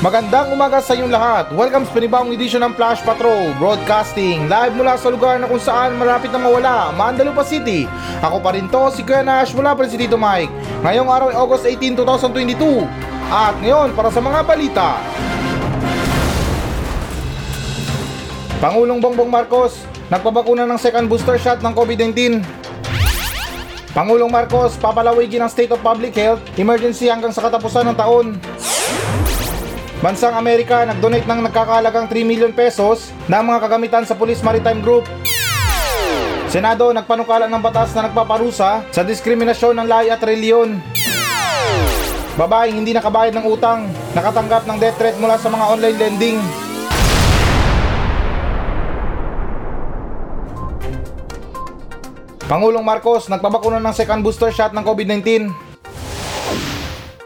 Magandang 0.00 0.48
umaga 0.56 0.80
sa 0.80 0.96
inyong 0.96 1.12
lahat. 1.12 1.52
Welcome 1.52 1.84
sa 1.84 1.92
panibagong 1.92 2.32
edisyon 2.32 2.64
ng 2.64 2.72
Flash 2.72 3.04
Patrol 3.04 3.52
Broadcasting 3.60 4.48
live 4.48 4.72
mula 4.72 4.96
sa 4.96 5.12
lugar 5.12 5.36
na 5.36 5.44
kung 5.44 5.60
saan 5.60 5.92
malapit 6.00 6.32
na 6.32 6.40
mawala, 6.40 6.88
Mandalupa 6.96 7.44
City. 7.44 7.84
Ako 8.24 8.40
pa 8.40 8.56
rin 8.56 8.64
to, 8.72 8.88
si 8.96 9.04
Kuya 9.04 9.20
Nash 9.20 9.52
mula 9.52 9.76
pa 9.76 9.84
rin 9.84 9.92
si 9.92 10.00
Tito 10.00 10.16
Mike. 10.16 10.48
Ngayong 10.88 11.04
araw 11.04 11.28
ay 11.28 11.36
August 11.36 11.68
18, 11.68 12.00
2022. 12.00 12.88
At 13.28 13.52
ngayon, 13.60 13.92
para 13.92 14.08
sa 14.08 14.24
mga 14.24 14.40
balita. 14.40 14.96
Pangulong 18.56 19.04
Bongbong 19.04 19.28
Marcos, 19.28 19.84
nagpabakuna 20.08 20.64
ng 20.64 20.80
second 20.80 21.12
booster 21.12 21.36
shot 21.36 21.60
ng 21.60 21.76
COVID-19. 21.76 22.40
Pangulong 23.92 24.32
Marcos, 24.32 24.80
papalawigin 24.80 25.44
ang 25.44 25.52
State 25.52 25.76
of 25.76 25.84
Public 25.84 26.16
Health 26.16 26.40
emergency 26.56 27.12
hanggang 27.12 27.36
sa 27.36 27.44
katapusan 27.44 27.84
ng 27.92 27.96
taon. 28.00 28.40
Bansang 30.00 30.32
Amerika 30.32 30.80
nag-donate 30.88 31.28
ng 31.28 31.44
nagkakalagang 31.44 32.08
3 32.08 32.24
million 32.24 32.48
pesos 32.56 33.12
ng 33.28 33.42
mga 33.44 33.68
kagamitan 33.68 34.04
sa 34.08 34.16
Police 34.16 34.40
Maritime 34.40 34.80
Group. 34.80 35.04
Senado 36.48 36.88
nagpanukala 36.96 37.44
ng 37.44 37.60
batas 37.60 37.92
na 37.92 38.08
nagpaparusa 38.08 38.80
sa 38.88 39.02
diskriminasyon 39.04 39.76
ng 39.76 39.84
lahi 39.84 40.08
at 40.08 40.24
reliyon. 40.24 40.80
Babaeng 42.32 42.80
hindi 42.80 42.96
nakabayad 42.96 43.36
ng 43.36 43.44
utang, 43.44 43.92
nakatanggap 44.16 44.64
ng 44.64 44.80
death 44.80 44.96
threat 44.96 45.20
mula 45.20 45.36
sa 45.36 45.52
mga 45.52 45.64
online 45.68 45.98
lending. 46.00 46.38
Pangulong 52.48 52.82
Marcos 52.88 53.28
nagpabakuna 53.28 53.84
ng 53.84 53.92
second 53.92 54.24
booster 54.24 54.48
shot 54.48 54.72
ng 54.72 54.80
COVID-19. 54.80 55.69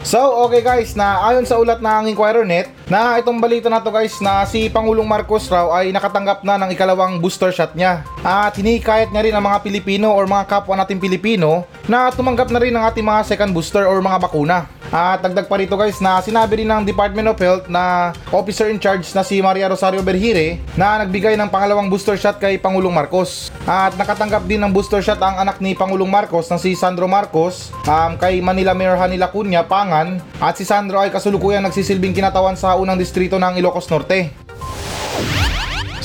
So, 0.05 0.21
okay 0.45 0.61
guys, 0.61 0.93
na 0.93 1.17
ayon 1.25 1.49
sa 1.49 1.57
ulat 1.57 1.81
ng 1.81 2.13
Inquirer 2.13 2.45
Net, 2.45 2.69
na 2.93 3.17
itong 3.17 3.41
balita 3.41 3.73
na 3.73 3.81
to 3.81 3.89
guys 3.89 4.13
na 4.21 4.45
si 4.45 4.69
Pangulong 4.69 5.09
Marcos 5.09 5.49
raw 5.49 5.81
ay 5.81 5.97
nakatanggap 5.97 6.45
na 6.45 6.61
ng 6.61 6.77
ikalawang 6.77 7.17
booster 7.25 7.49
shot 7.49 7.73
niya. 7.73 8.05
At 8.21 8.53
hinikayat 8.53 9.09
niya 9.09 9.25
rin 9.25 9.33
ang 9.33 9.49
mga 9.49 9.65
Pilipino 9.65 10.13
or 10.13 10.29
mga 10.29 10.45
kapwa 10.45 10.77
nating 10.77 11.01
Pilipino 11.01 11.65
na 11.89 12.13
tumanggap 12.13 12.53
na 12.53 12.61
rin 12.61 12.77
ng 12.77 12.85
ating 12.85 13.01
mga 13.01 13.25
second 13.25 13.57
booster 13.57 13.89
or 13.89 13.97
mga 14.05 14.21
bakuna. 14.29 14.69
At 14.95 15.27
dagdag 15.27 15.51
pa 15.51 15.59
rito 15.59 15.75
guys 15.75 15.99
na 15.99 16.23
sinabi 16.23 16.63
rin 16.63 16.71
ng 16.71 16.87
Department 16.87 17.35
of 17.35 17.43
Health 17.43 17.67
na 17.67 18.15
officer 18.31 18.71
in 18.71 18.79
charge 18.79 19.03
na 19.11 19.27
si 19.27 19.43
Maria 19.43 19.67
Rosario 19.67 20.07
Berhire 20.07 20.63
na 20.79 21.03
nagbigay 21.03 21.35
ng 21.35 21.51
pangalawang 21.51 21.91
booster 21.91 22.15
shot 22.15 22.39
kay 22.39 22.63
Pangulong 22.63 22.95
Marcos. 22.95 23.51
At 23.67 23.99
nakatanggap 23.99 24.47
din 24.47 24.63
ng 24.63 24.71
booster 24.71 25.03
shot 25.03 25.19
ang 25.19 25.43
anak 25.43 25.59
ni 25.59 25.75
Pangulong 25.75 26.07
Marcos 26.07 26.47
na 26.47 26.63
si 26.63 26.79
Sandro 26.79 27.11
Marcos 27.11 27.75
um, 27.91 28.15
kay 28.15 28.39
Manila 28.39 28.71
Mayor 28.71 28.95
Hanila 28.95 29.35
Cunha 29.35 29.67
Pangan 29.67 30.23
at 30.39 30.55
si 30.55 30.63
Sandro 30.63 31.03
ay 31.03 31.11
kasulukuyang 31.11 31.67
nagsisilbing 31.67 32.15
kinatawan 32.15 32.55
sa 32.55 32.79
unang 32.79 32.95
distrito 32.95 33.35
ng 33.35 33.59
Ilocos 33.59 33.91
Norte. 33.91 34.31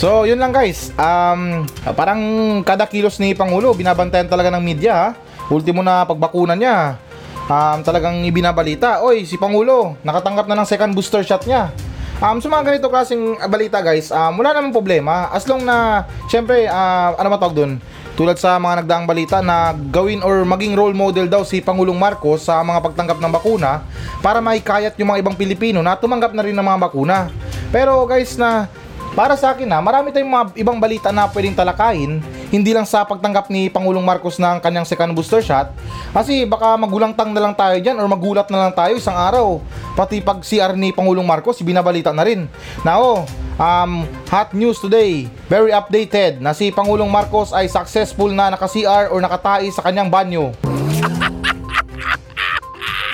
So, 0.02 0.26
yun 0.26 0.42
lang 0.42 0.50
guys. 0.50 0.90
Um, 0.98 1.70
parang 1.94 2.22
kada 2.66 2.90
kilos 2.90 3.22
ni 3.22 3.38
Pangulo, 3.38 3.78
binabantayan 3.78 4.26
talaga 4.26 4.50
ng 4.50 4.66
media 4.66 4.94
ha. 4.98 5.10
Ultimo 5.54 5.86
na 5.86 6.10
pagbakuna 6.10 6.58
niya. 6.58 6.98
Um, 7.50 7.82
talagang 7.82 8.22
ibinabalita, 8.30 9.02
oy, 9.02 9.26
si 9.26 9.34
Pangulo, 9.34 9.98
nakatanggap 10.06 10.46
na 10.46 10.62
ng 10.62 10.70
second 10.70 10.94
booster 10.94 11.26
shot 11.26 11.42
niya. 11.50 11.74
Um, 12.22 12.38
sa 12.38 12.46
mga 12.46 12.64
ganito 12.68 12.94
klaseng 12.94 13.42
balita 13.50 13.82
guys, 13.82 14.14
um, 14.14 14.38
wala 14.38 14.54
namang 14.54 14.70
problema. 14.76 15.34
As 15.34 15.50
long 15.50 15.66
na, 15.66 16.06
syempre, 16.30 16.70
uh, 16.70 17.18
ano 17.18 17.28
matawag 17.34 17.58
dun? 17.58 17.72
Tulad 18.14 18.38
sa 18.38 18.60
mga 18.62 18.84
nagdaang 18.84 19.08
balita 19.10 19.42
na 19.42 19.74
gawin 19.74 20.22
or 20.22 20.46
maging 20.46 20.78
role 20.78 20.94
model 20.94 21.26
daw 21.26 21.42
si 21.42 21.58
Pangulong 21.64 21.98
Marcos 21.98 22.46
sa 22.46 22.62
mga 22.62 22.86
pagtanggap 22.86 23.18
ng 23.18 23.32
bakuna 23.32 23.82
para 24.20 24.44
maikayat 24.44 24.94
yung 25.00 25.16
mga 25.16 25.24
ibang 25.24 25.40
Pilipino 25.40 25.80
na 25.80 25.96
tumanggap 25.96 26.36
na 26.36 26.44
rin 26.44 26.54
ng 26.54 26.68
mga 26.68 26.80
bakuna. 26.86 27.32
Pero 27.72 28.04
guys 28.04 28.36
na 28.36 28.68
para 29.16 29.40
sa 29.40 29.56
akin 29.56 29.66
na 29.66 29.80
marami 29.80 30.12
tayong 30.12 30.30
mga 30.30 30.46
ibang 30.60 30.78
balita 30.78 31.10
na 31.16 31.32
pwedeng 31.32 31.56
talakayin 31.56 32.20
hindi 32.50 32.74
lang 32.74 32.86
sa 32.86 33.06
pagtanggap 33.06 33.50
ni 33.54 33.70
Pangulong 33.70 34.02
Marcos 34.02 34.42
ng 34.42 34.58
kanyang 34.62 34.86
second 34.86 35.14
booster 35.14 35.42
shot. 35.42 35.70
Kasi 36.14 36.50
baka 36.50 36.74
magulangtang 36.78 37.30
na 37.34 37.42
lang 37.42 37.54
tayo 37.54 37.78
dyan 37.78 37.98
or 38.02 38.10
magulat 38.10 38.50
na 38.50 38.68
lang 38.68 38.74
tayo 38.74 38.98
isang 38.98 39.16
araw. 39.18 39.62
Pati 39.94 40.22
pag 40.22 40.42
CR 40.42 40.74
ni 40.74 40.90
Pangulong 40.90 41.26
Marcos 41.26 41.62
binabalita 41.62 42.10
na 42.10 42.26
rin. 42.26 42.50
Now, 42.82 43.26
um, 43.62 44.10
hot 44.28 44.54
news 44.58 44.82
today. 44.82 45.30
Very 45.46 45.70
updated 45.70 46.42
na 46.42 46.58
si 46.58 46.74
Pangulong 46.74 47.10
Marcos 47.10 47.54
ay 47.54 47.70
successful 47.70 48.34
na 48.34 48.54
naka-CR 48.54 49.14
or 49.14 49.22
nakatai 49.22 49.70
sa 49.70 49.86
kanyang 49.86 50.10
banyo 50.10 50.50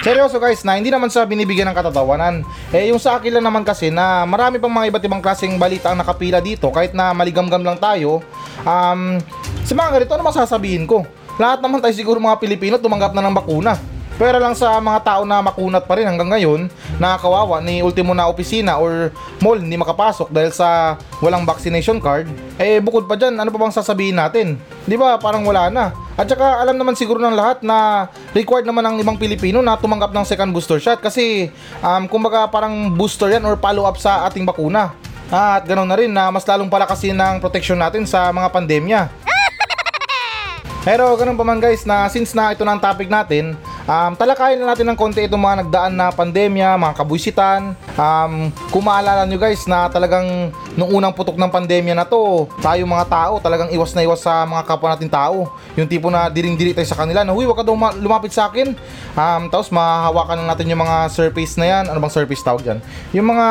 Seryoso 0.06 0.38
guys 0.38 0.62
na 0.62 0.78
hindi 0.78 0.94
naman 0.94 1.10
sa 1.10 1.26
binibigyan 1.26 1.66
ng 1.74 1.78
katatawanan. 1.82 2.46
Eh 2.70 2.94
yung 2.94 3.02
sa 3.02 3.18
akin 3.18 3.42
lang 3.42 3.50
naman 3.50 3.66
kasi 3.66 3.90
na 3.90 4.22
marami 4.22 4.62
pang 4.62 4.70
mga 4.70 4.94
iba't 4.94 5.02
ibang 5.02 5.18
klaseng 5.18 5.58
balita 5.58 5.90
ang 5.90 5.98
nakapila 5.98 6.38
dito 6.38 6.70
kahit 6.70 6.94
na 6.94 7.10
maligamgam 7.10 7.66
lang 7.66 7.82
tayo. 7.82 8.22
Um, 8.62 9.18
sa 9.66 9.74
mga 9.74 9.98
ganito 9.98 10.14
ano 10.14 10.30
masasabihin 10.30 10.86
ko? 10.86 11.10
Lahat 11.42 11.58
naman 11.58 11.82
tayo 11.82 11.90
siguro 11.98 12.22
mga 12.22 12.38
Pilipino 12.38 12.78
tumanggap 12.78 13.18
na 13.18 13.26
ng 13.26 13.34
bakuna. 13.34 13.82
Pero 14.16 14.40
lang 14.40 14.56
sa 14.56 14.80
mga 14.80 15.03
tao 15.03 15.22
na 15.28 15.44
makunat 15.44 15.84
pa 15.84 16.00
rin 16.00 16.08
hanggang 16.08 16.31
ngayon, 16.31 16.72
nakakawawa 17.03 17.59
ni 17.59 17.84
ultimo 17.84 18.16
na 18.16 18.31
opisina 18.31 18.80
or 18.80 19.12
mall 19.44 19.59
hindi 19.59 19.76
makapasok 19.76 20.31
dahil 20.31 20.56
sa 20.56 20.96
walang 21.20 21.44
vaccination 21.44 22.00
card, 22.00 22.31
eh 22.56 22.80
bukod 22.80 23.12
pa 23.12 23.20
dyan, 23.20 23.36
ano 23.36 23.52
pa 23.52 23.59
bang 23.59 23.75
sasabihin 23.75 24.16
natin? 24.16 24.56
Di 24.88 24.96
ba 24.96 25.20
parang 25.20 25.44
wala 25.44 25.68
na. 25.68 25.92
At 26.16 26.31
saka 26.31 26.64
alam 26.64 26.80
naman 26.80 26.96
siguro 26.96 27.20
ng 27.20 27.36
lahat 27.36 27.59
na 27.59 28.08
required 28.31 28.64
naman 28.64 28.88
ng 28.88 29.04
ibang 29.04 29.20
Pilipino 29.20 29.59
na 29.59 29.75
tumanggap 29.75 30.16
ng 30.16 30.24
second 30.24 30.56
booster 30.56 30.80
shot 30.80 31.04
kasi 31.04 31.52
um, 31.84 32.08
kumbaga 32.08 32.48
parang 32.48 32.96
booster 32.96 33.28
yan 33.28 33.44
or 33.44 33.59
follow 33.59 33.84
up 33.84 34.00
sa 34.00 34.24
ating 34.31 34.48
bakuna. 34.48 34.96
At 35.28 35.68
ganoon 35.68 35.92
na 35.92 35.98
rin 36.00 36.12
na 36.16 36.31
mas 36.31 36.48
lalong 36.48 36.72
palakasin 36.72 37.20
ng 37.20 37.44
protection 37.44 37.75
natin 37.75 38.08
sa 38.08 38.31
mga 38.31 38.48
pandemya. 38.48 39.02
Pero 40.86 41.18
ganun 41.18 41.34
pa 41.34 41.42
man 41.42 41.58
guys 41.58 41.81
na 41.84 42.06
since 42.08 42.38
na 42.38 42.54
ito 42.54 42.62
na 42.62 42.78
ang 42.78 42.81
topic 42.81 43.09
natin, 43.09 43.58
um, 43.85 44.12
talakayin 44.18 44.59
na 44.62 44.73
natin 44.73 44.85
ng 44.90 44.97
konti 44.97 45.25
itong 45.25 45.41
mga 45.41 45.57
nagdaan 45.66 45.94
na 45.94 46.12
pandemya, 46.12 46.78
mga 46.78 46.94
kabuisitan. 46.97 47.73
Um, 47.96 48.51
kung 48.69 48.84
maalala 48.85 49.23
nyo 49.23 49.40
guys 49.40 49.63
na 49.69 49.88
talagang 49.88 50.51
nung 50.75 50.91
unang 50.91 51.16
putok 51.16 51.40
ng 51.40 51.47
pandemya 51.47 51.95
na 51.95 52.06
to, 52.06 52.50
tayo 52.59 52.84
mga 52.84 53.07
tao 53.07 53.34
talagang 53.40 53.72
iwas 53.72 53.95
na 53.95 54.03
iwas 54.03 54.22
sa 54.22 54.44
mga 54.44 54.63
kapwa 54.68 54.94
natin 54.94 55.09
tao. 55.09 55.47
Yung 55.79 55.88
tipo 55.88 56.12
na 56.12 56.28
diring-diri 56.28 56.75
tayo 56.75 56.88
sa 56.90 57.00
kanila 57.00 57.24
na, 57.24 57.31
huy, 57.31 57.47
ka 57.47 57.63
daw 57.63 57.75
lumapit 57.95 58.35
sa 58.35 58.51
akin. 58.51 58.75
Um, 59.16 59.47
tapos 59.47 59.72
mahahawakan 59.72 60.44
na 60.44 60.53
natin 60.53 60.68
yung 60.68 60.84
mga 60.84 61.07
surface 61.07 61.56
na 61.56 61.66
yan. 61.66 61.84
Ano 61.88 62.03
bang 62.03 62.13
surface 62.13 62.44
tawag 62.44 62.62
dyan? 62.66 62.79
Yung 63.16 63.31
mga 63.31 63.47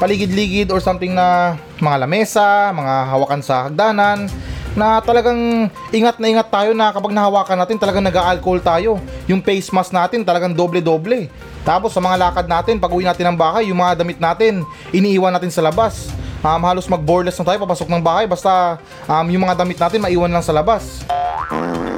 paligid-ligid 0.00 0.68
or 0.72 0.80
something 0.80 1.12
na 1.12 1.58
mga 1.76 2.08
lamesa, 2.08 2.72
mga 2.72 2.94
hawakan 3.12 3.40
sa 3.44 3.68
hagdanan 3.68 4.30
na 4.78 5.02
talagang 5.02 5.66
ingat 5.90 6.16
na 6.22 6.26
ingat 6.30 6.48
tayo 6.50 6.70
na 6.70 6.94
kapag 6.94 7.10
nahawakan 7.10 7.58
natin 7.66 7.76
talagang 7.78 8.06
nag-alcohol 8.06 8.60
tayo. 8.62 8.90
Yung 9.26 9.42
face 9.42 9.70
mask 9.74 9.90
natin 9.90 10.22
talagang 10.22 10.54
doble-doble. 10.54 11.26
Tapos 11.66 11.92
sa 11.92 12.00
mga 12.00 12.16
lakad 12.16 12.46
natin, 12.46 12.80
pag 12.80 12.92
uwi 12.92 13.04
natin 13.04 13.34
ng 13.34 13.38
bahay, 13.38 13.68
yung 13.68 13.82
mga 13.82 14.00
damit 14.00 14.18
natin, 14.22 14.64
iniiwan 14.94 15.34
natin 15.34 15.52
sa 15.52 15.60
labas. 15.60 16.08
Um, 16.40 16.64
halos 16.64 16.88
mag-boreless 16.88 17.36
na 17.36 17.52
tayo 17.52 17.60
papasok 17.60 17.88
ng 17.92 18.00
bahay 18.00 18.24
basta 18.24 18.80
um, 19.04 19.28
yung 19.28 19.44
mga 19.44 19.60
damit 19.60 19.76
natin 19.76 20.00
maiwan 20.00 20.32
lang 20.32 20.40
sa 20.40 20.56
labas. 20.56 21.04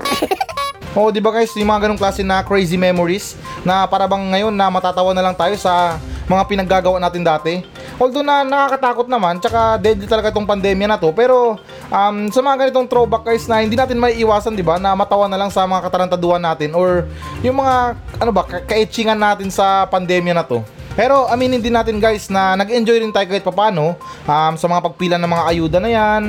oh, 0.98 1.14
di 1.14 1.22
ba 1.22 1.30
guys, 1.30 1.54
yung 1.54 1.70
mga 1.70 1.86
ganong 1.86 2.00
klase 2.00 2.26
na 2.26 2.42
crazy 2.42 2.74
memories 2.74 3.38
na 3.62 3.86
para 3.86 4.10
bang 4.10 4.34
ngayon 4.34 4.50
na 4.50 4.66
matatawa 4.66 5.14
na 5.14 5.22
lang 5.22 5.38
tayo 5.38 5.54
sa 5.54 5.94
mga 6.26 6.42
pinaggagawa 6.50 6.98
natin 6.98 7.22
dati. 7.22 7.62
Although 8.02 8.26
na 8.26 8.42
nakakatakot 8.42 9.06
naman, 9.06 9.38
tsaka 9.38 9.78
deadly 9.78 10.10
talaga 10.10 10.34
itong 10.34 10.48
pandemya 10.48 10.90
na 10.90 10.98
to, 10.98 11.14
pero 11.14 11.62
um, 11.92 12.32
sa 12.32 12.40
mga 12.40 12.56
ganitong 12.66 12.88
throwback 12.88 13.28
guys 13.28 13.44
na 13.44 13.60
hindi 13.60 13.76
natin 13.76 14.00
may 14.00 14.16
iwasan, 14.16 14.56
di 14.56 14.64
ba, 14.64 14.80
na 14.80 14.96
matawa 14.96 15.28
na 15.28 15.36
lang 15.36 15.52
sa 15.52 15.68
mga 15.68 15.84
katarantaduhan 15.86 16.40
natin 16.40 16.72
or 16.72 17.04
yung 17.44 17.60
mga, 17.60 17.94
ano 18.18 18.30
ba, 18.32 18.42
ka 18.48 18.64
kaitchingan 18.64 19.20
natin 19.20 19.52
sa 19.52 19.84
pandemya 19.86 20.32
na 20.32 20.42
to. 20.42 20.64
Pero 20.92 21.24
aminin 21.28 21.60
din 21.60 21.72
natin 21.72 21.96
guys 21.96 22.28
na 22.28 22.52
nag-enjoy 22.56 23.00
rin 23.00 23.12
tayo 23.12 23.24
kahit 23.24 23.44
papano 23.44 23.96
um, 24.28 24.54
sa 24.56 24.66
mga 24.68 24.80
pagpila 24.84 25.16
ng 25.16 25.30
mga 25.30 25.44
ayuda 25.48 25.78
na 25.80 25.90
yan, 25.92 26.22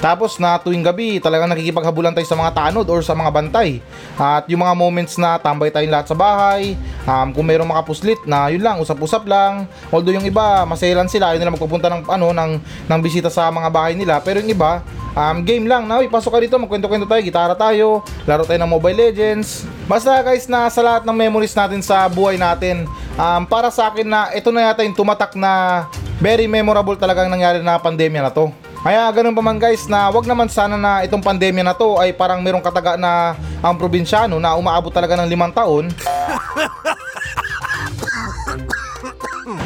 tapos 0.00 0.40
na 0.40 0.56
tuwing 0.56 0.80
gabi, 0.80 1.20
talagang 1.20 1.52
nakikipaghabulan 1.52 2.16
tayo 2.16 2.24
sa 2.24 2.32
mga 2.32 2.56
tanod 2.56 2.88
or 2.88 3.04
sa 3.04 3.12
mga 3.12 3.28
bantay. 3.28 3.84
At 4.16 4.48
yung 4.48 4.64
mga 4.64 4.72
moments 4.72 5.20
na 5.20 5.36
tambay 5.36 5.68
tayong 5.68 5.92
lahat 5.92 6.08
sa 6.08 6.16
bahay, 6.16 6.72
um, 7.04 7.28
kung 7.36 7.44
mayroong 7.44 7.68
makapuslit 7.68 8.16
na 8.24 8.48
yun 8.48 8.64
lang, 8.64 8.80
usap-usap 8.80 9.28
lang. 9.28 9.68
Although 9.92 10.16
yung 10.16 10.24
iba, 10.24 10.64
maselan 10.64 11.04
sila, 11.04 11.36
yun 11.36 11.44
nila 11.44 11.52
magpupunta 11.52 11.92
ng, 11.92 12.08
ano, 12.08 12.32
ng, 12.32 12.52
ng 12.88 13.00
bisita 13.04 13.28
sa 13.28 13.52
mga 13.52 13.68
bahay 13.68 13.92
nila. 13.92 14.24
Pero 14.24 14.40
yung 14.40 14.48
iba, 14.48 14.80
um, 15.12 15.44
game 15.44 15.68
lang 15.68 15.84
na, 15.84 16.00
pasok 16.08 16.32
ka 16.32 16.40
dito, 16.40 16.56
magkwento-kwento 16.56 17.04
tayo, 17.04 17.20
gitara 17.20 17.52
tayo, 17.52 18.00
laro 18.24 18.48
tayo 18.48 18.56
ng 18.64 18.72
Mobile 18.72 18.96
Legends. 18.96 19.68
Basta 19.84 20.16
guys, 20.24 20.48
na 20.48 20.72
sa 20.72 20.80
lahat 20.80 21.04
ng 21.04 21.16
memories 21.16 21.52
natin 21.52 21.84
sa 21.84 22.08
buhay 22.08 22.40
natin, 22.40 22.88
um, 23.20 23.42
para 23.44 23.68
sa 23.68 23.92
akin 23.92 24.08
na 24.08 24.32
ito 24.32 24.48
na 24.48 24.72
yata 24.72 24.80
yung 24.80 24.96
tumatak 24.96 25.36
na 25.36 25.84
very 26.24 26.48
memorable 26.48 26.96
talagang 26.96 27.28
nangyari 27.28 27.60
na 27.60 27.76
pandemya 27.76 28.24
na 28.24 28.32
to. 28.32 28.48
Kaya 28.80 29.12
ganun 29.12 29.36
pa 29.36 29.44
man 29.44 29.60
guys 29.60 29.84
na 29.84 30.08
wag 30.08 30.24
naman 30.24 30.48
sana 30.48 30.80
na 30.80 31.04
itong 31.04 31.20
pandemya 31.20 31.60
na 31.60 31.76
to 31.76 32.00
ay 32.00 32.16
parang 32.16 32.40
merong 32.40 32.64
kataga 32.64 32.96
na 32.96 33.36
ang 33.60 33.76
probinsyano 33.76 34.40
na 34.40 34.56
umaabot 34.56 34.88
talaga 34.88 35.20
ng 35.20 35.28
limang 35.28 35.52
taon. 35.52 35.92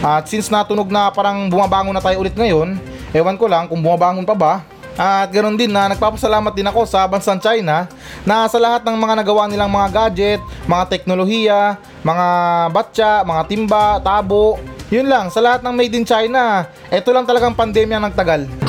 At 0.03 0.27
since 0.27 0.51
natunog 0.51 0.91
na 0.91 1.15
parang 1.15 1.47
bumabangon 1.47 1.95
na 1.95 2.03
tayo 2.03 2.27
ulit 2.27 2.35
ngayon, 2.35 2.75
ewan 3.15 3.39
ko 3.39 3.47
lang 3.47 3.71
kung 3.71 3.79
bumabangon 3.79 4.27
pa 4.27 4.35
ba. 4.35 4.55
At 4.99 5.31
ganoon 5.31 5.59
din 5.59 5.71
na 5.71 5.91
nagpapasalamat 5.95 6.51
din 6.51 6.67
ako 6.67 6.83
sa 6.83 7.07
bansang 7.07 7.39
China 7.39 7.87
na 8.27 8.51
sa 8.51 8.59
lahat 8.59 8.83
ng 8.83 8.99
mga 8.99 9.15
nagawa 9.23 9.47
nilang 9.47 9.71
mga 9.71 9.89
gadget, 9.95 10.43
mga 10.67 10.85
teknolohiya, 10.91 11.79
mga 12.03 12.27
batya, 12.71 13.13
mga 13.23 13.43
timba, 13.47 13.99
tabo. 14.03 14.59
Yun 14.91 15.07
lang, 15.07 15.31
sa 15.31 15.39
lahat 15.39 15.63
ng 15.63 15.75
made 15.75 15.95
in 15.95 16.07
China, 16.07 16.67
ito 16.91 17.11
lang 17.15 17.27
talagang 17.27 17.55
pandemya 17.55 17.99
ng 18.03 18.15
tagal. 18.15 18.64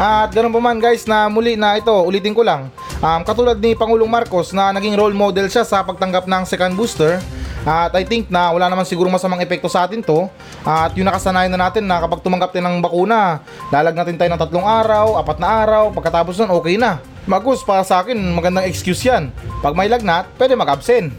At 0.00 0.32
ganun 0.32 0.48
pa 0.48 0.64
man 0.64 0.80
guys 0.80 1.04
na 1.04 1.28
muli 1.28 1.60
na 1.60 1.76
ito, 1.76 1.92
ulitin 1.92 2.32
ko 2.32 2.40
lang. 2.40 2.72
Um, 3.04 3.20
katulad 3.20 3.60
ni 3.60 3.76
Pangulong 3.76 4.08
Marcos 4.08 4.48
na 4.56 4.72
naging 4.72 4.96
role 4.96 5.12
model 5.12 5.44
siya 5.52 5.60
sa 5.60 5.84
pagtanggap 5.84 6.24
ng 6.24 6.42
second 6.48 6.72
booster. 6.72 7.20
At 7.68 7.92
I 7.92 8.08
think 8.08 8.32
na 8.32 8.48
wala 8.48 8.72
naman 8.72 8.88
siguro 8.88 9.12
masamang 9.12 9.44
epekto 9.44 9.68
sa 9.68 9.84
atin 9.84 10.00
to. 10.00 10.32
At 10.64 10.96
yung 10.96 11.04
nakasanayan 11.04 11.52
na 11.52 11.68
natin 11.68 11.84
na 11.84 12.00
kapag 12.00 12.24
tumanggap 12.24 12.48
tayo 12.48 12.64
ng 12.64 12.80
bakuna, 12.80 13.44
lalag 13.68 13.92
natin 13.92 14.16
tayo 14.16 14.32
ng 14.32 14.40
tatlong 14.40 14.64
araw, 14.64 15.20
apat 15.20 15.36
na 15.36 15.48
araw, 15.68 15.92
pagkatapos 15.92 16.40
nun 16.40 16.56
okay 16.56 16.80
na. 16.80 16.96
Magus, 17.28 17.60
para 17.60 17.84
sa 17.84 18.00
akin, 18.00 18.16
magandang 18.32 18.64
excuse 18.64 19.04
yan. 19.04 19.28
Pag 19.60 19.76
may 19.76 19.92
lagnat, 19.92 20.32
pwede 20.40 20.56
mag-absent. 20.56 21.12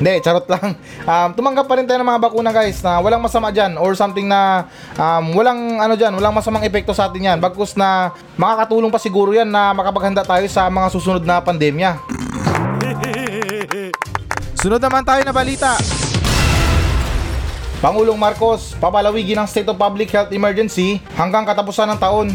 Hindi, 0.00 0.16
charot 0.24 0.48
lang. 0.48 0.80
Um, 1.04 1.28
tumanggap 1.36 1.68
pa 1.68 1.76
rin 1.76 1.84
tayo 1.84 2.00
ng 2.00 2.08
mga 2.08 2.24
bakuna 2.24 2.56
guys 2.56 2.80
na 2.80 3.04
walang 3.04 3.20
masama 3.20 3.52
dyan 3.52 3.76
or 3.76 3.92
something 3.92 4.24
na 4.24 4.64
um, 4.96 5.36
walang 5.36 5.76
ano 5.76 5.92
dyan, 5.92 6.16
walang 6.16 6.32
masamang 6.32 6.64
epekto 6.64 6.96
sa 6.96 7.12
atin 7.12 7.28
yan. 7.28 7.36
Bagkus 7.36 7.76
na 7.76 8.16
makakatulong 8.40 8.88
pa 8.88 8.96
siguro 8.96 9.36
yan 9.36 9.52
na 9.52 9.76
makapaghanda 9.76 10.24
tayo 10.24 10.48
sa 10.48 10.72
mga 10.72 10.88
susunod 10.88 11.20
na 11.20 11.44
pandemya. 11.44 12.00
Sunod 14.60 14.80
naman 14.80 15.04
tayo 15.04 15.20
na 15.20 15.36
balita. 15.36 15.76
Pangulong 17.80 18.16
Marcos, 18.16 18.76
papalawigin 18.80 19.36
ang 19.36 19.48
State 19.48 19.68
of 19.68 19.76
Public 19.76 20.08
Health 20.12 20.32
Emergency 20.32 21.00
hanggang 21.16 21.44
katapusan 21.44 21.88
ng 21.92 22.00
taon. 22.00 22.28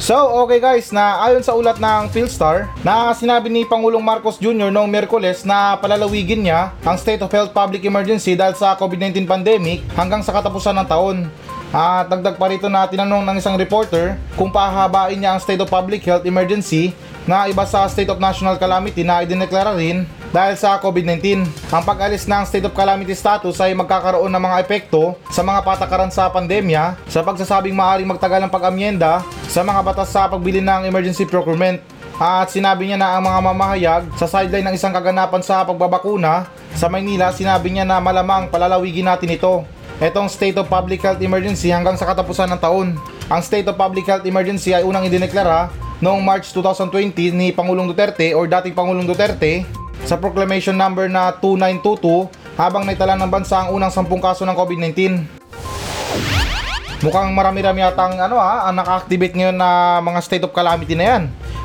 So, 0.00 0.16
okay 0.16 0.64
guys, 0.64 0.88
na 0.96 1.20
ayon 1.28 1.44
sa 1.44 1.52
ulat 1.52 1.76
ng 1.76 2.08
Philstar, 2.08 2.72
na 2.80 3.12
sinabi 3.12 3.52
ni 3.52 3.68
Pangulong 3.68 4.00
Marcos 4.00 4.40
Jr. 4.40 4.72
noong 4.72 4.88
Merkules 4.88 5.44
na 5.44 5.76
palalawigin 5.76 6.40
niya 6.40 6.72
ang 6.88 6.96
State 6.96 7.20
of 7.20 7.28
Health 7.28 7.52
Public 7.52 7.84
Emergency 7.84 8.32
dahil 8.32 8.56
sa 8.56 8.72
COVID-19 8.80 9.28
pandemic 9.28 9.84
hanggang 9.92 10.24
sa 10.24 10.32
katapusan 10.32 10.72
ng 10.80 10.88
taon. 10.88 11.28
At 11.68 12.08
dagdag 12.08 12.40
pa 12.40 12.48
rito 12.48 12.72
na 12.72 12.88
tinanong 12.88 13.28
ng 13.28 13.36
isang 13.44 13.60
reporter 13.60 14.16
kung 14.40 14.48
pahabain 14.48 15.20
niya 15.20 15.36
ang 15.36 15.40
State 15.44 15.60
of 15.60 15.68
Public 15.68 16.00
Health 16.00 16.24
Emergency 16.24 16.96
na 17.28 17.44
iba 17.52 17.68
sa 17.68 17.84
State 17.84 18.08
of 18.08 18.16
National 18.16 18.56
Calamity 18.56 19.04
na 19.04 19.20
idineklara 19.20 19.76
rin 19.76 20.08
dahil 20.30 20.54
sa 20.54 20.78
COVID-19. 20.78 21.46
Ang 21.70 21.82
pag-alis 21.82 22.26
ng 22.26 22.42
State 22.46 22.66
of 22.66 22.74
Calamity 22.74 23.14
status 23.14 23.58
ay 23.58 23.74
magkakaroon 23.74 24.30
ng 24.30 24.42
mga 24.42 24.56
epekto 24.62 25.18
sa 25.28 25.42
mga 25.42 25.60
patakaran 25.62 26.10
sa 26.10 26.30
pandemya 26.30 26.98
sa 27.10 27.20
pagsasabing 27.22 27.74
maaaring 27.74 28.08
magtagal 28.08 28.40
ang 28.42 28.50
pag-amyenda 28.50 29.22
sa 29.50 29.66
mga 29.66 29.80
batas 29.82 30.10
sa 30.14 30.30
pagbili 30.30 30.62
ng 30.62 30.86
emergency 30.86 31.26
procurement. 31.26 31.82
At 32.20 32.52
sinabi 32.52 32.84
niya 32.84 33.00
na 33.00 33.16
ang 33.16 33.24
mga 33.24 33.40
mamahayag 33.40 34.02
sa 34.20 34.28
sideline 34.28 34.68
ng 34.70 34.76
isang 34.76 34.92
kaganapan 34.92 35.40
sa 35.40 35.64
pagbabakuna 35.64 36.52
sa 36.76 36.86
Maynila, 36.92 37.32
sinabi 37.32 37.72
niya 37.72 37.88
na 37.88 37.96
malamang 37.96 38.52
palalawigin 38.52 39.08
natin 39.08 39.32
ito. 39.32 39.64
Itong 40.00 40.28
State 40.28 40.56
of 40.56 40.68
Public 40.68 41.00
Health 41.00 41.20
Emergency 41.20 41.72
hanggang 41.72 41.96
sa 41.96 42.08
katapusan 42.08 42.48
ng 42.52 42.60
taon. 42.60 42.96
Ang 43.28 43.40
State 43.40 43.68
of 43.68 43.76
Public 43.76 44.04
Health 44.04 44.24
Emergency 44.28 44.76
ay 44.76 44.84
unang 44.84 45.08
idineklara 45.08 45.72
noong 46.00 46.20
March 46.24 46.52
2020 46.52 47.36
ni 47.36 47.52
Pangulong 47.52 47.88
Duterte 47.88 48.32
or 48.32 48.48
dating 48.48 48.72
Pangulong 48.72 49.04
Duterte 49.04 49.79
sa 50.04 50.16
proclamation 50.16 50.76
number 50.76 51.08
na 51.08 51.34
2922 51.38 52.30
habang 52.60 52.84
naitala 52.84 53.16
ng 53.16 53.30
bansa 53.30 53.64
ang 53.64 53.72
unang 53.72 53.92
10 53.92 54.04
kaso 54.20 54.44
ng 54.44 54.56
COVID-19. 54.56 55.24
Mukhang 57.00 57.32
marami-rami 57.32 57.80
yata 57.80 58.12
ang 58.12 58.20
ano 58.20 58.36
ha, 58.36 58.68
ang 58.68 58.76
naka-activate 58.76 59.32
ngayon 59.32 59.56
na 59.56 60.00
mga 60.04 60.20
state 60.20 60.44
of 60.44 60.52
calamity 60.52 60.92
na 60.92 61.16
yan. 61.16 61.22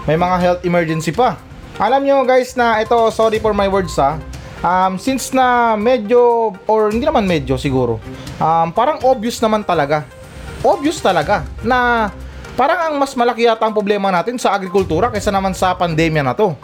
May 0.07 0.15
mga 0.15 0.35
health 0.39 0.61
emergency 0.63 1.11
pa. 1.11 1.35
Alam 1.75 2.07
nyo 2.07 2.23
guys 2.23 2.55
na 2.55 2.79
ito, 2.79 2.95
sorry 3.11 3.43
for 3.43 3.51
my 3.51 3.67
words 3.67 3.99
ha. 3.99 4.15
Um, 4.63 4.95
since 4.95 5.35
na 5.35 5.75
medyo, 5.75 6.55
or 6.65 6.87
hindi 6.87 7.03
naman 7.03 7.27
medyo 7.27 7.59
siguro, 7.59 7.99
um, 8.39 8.71
parang 8.71 9.03
obvious 9.03 9.43
naman 9.43 9.67
talaga. 9.67 10.07
Obvious 10.63 11.03
talaga 11.03 11.43
na 11.61 12.09
parang 12.55 12.89
ang 12.89 12.95
mas 12.95 13.11
malaki 13.11 13.43
yata 13.43 13.67
ang 13.67 13.75
problema 13.75 14.07
natin 14.15 14.39
sa 14.39 14.55
agrikultura 14.55 15.11
kaysa 15.11 15.35
naman 15.35 15.51
sa 15.51 15.75
pandemya 15.75 16.23
na 16.23 16.31
to. 16.31 16.55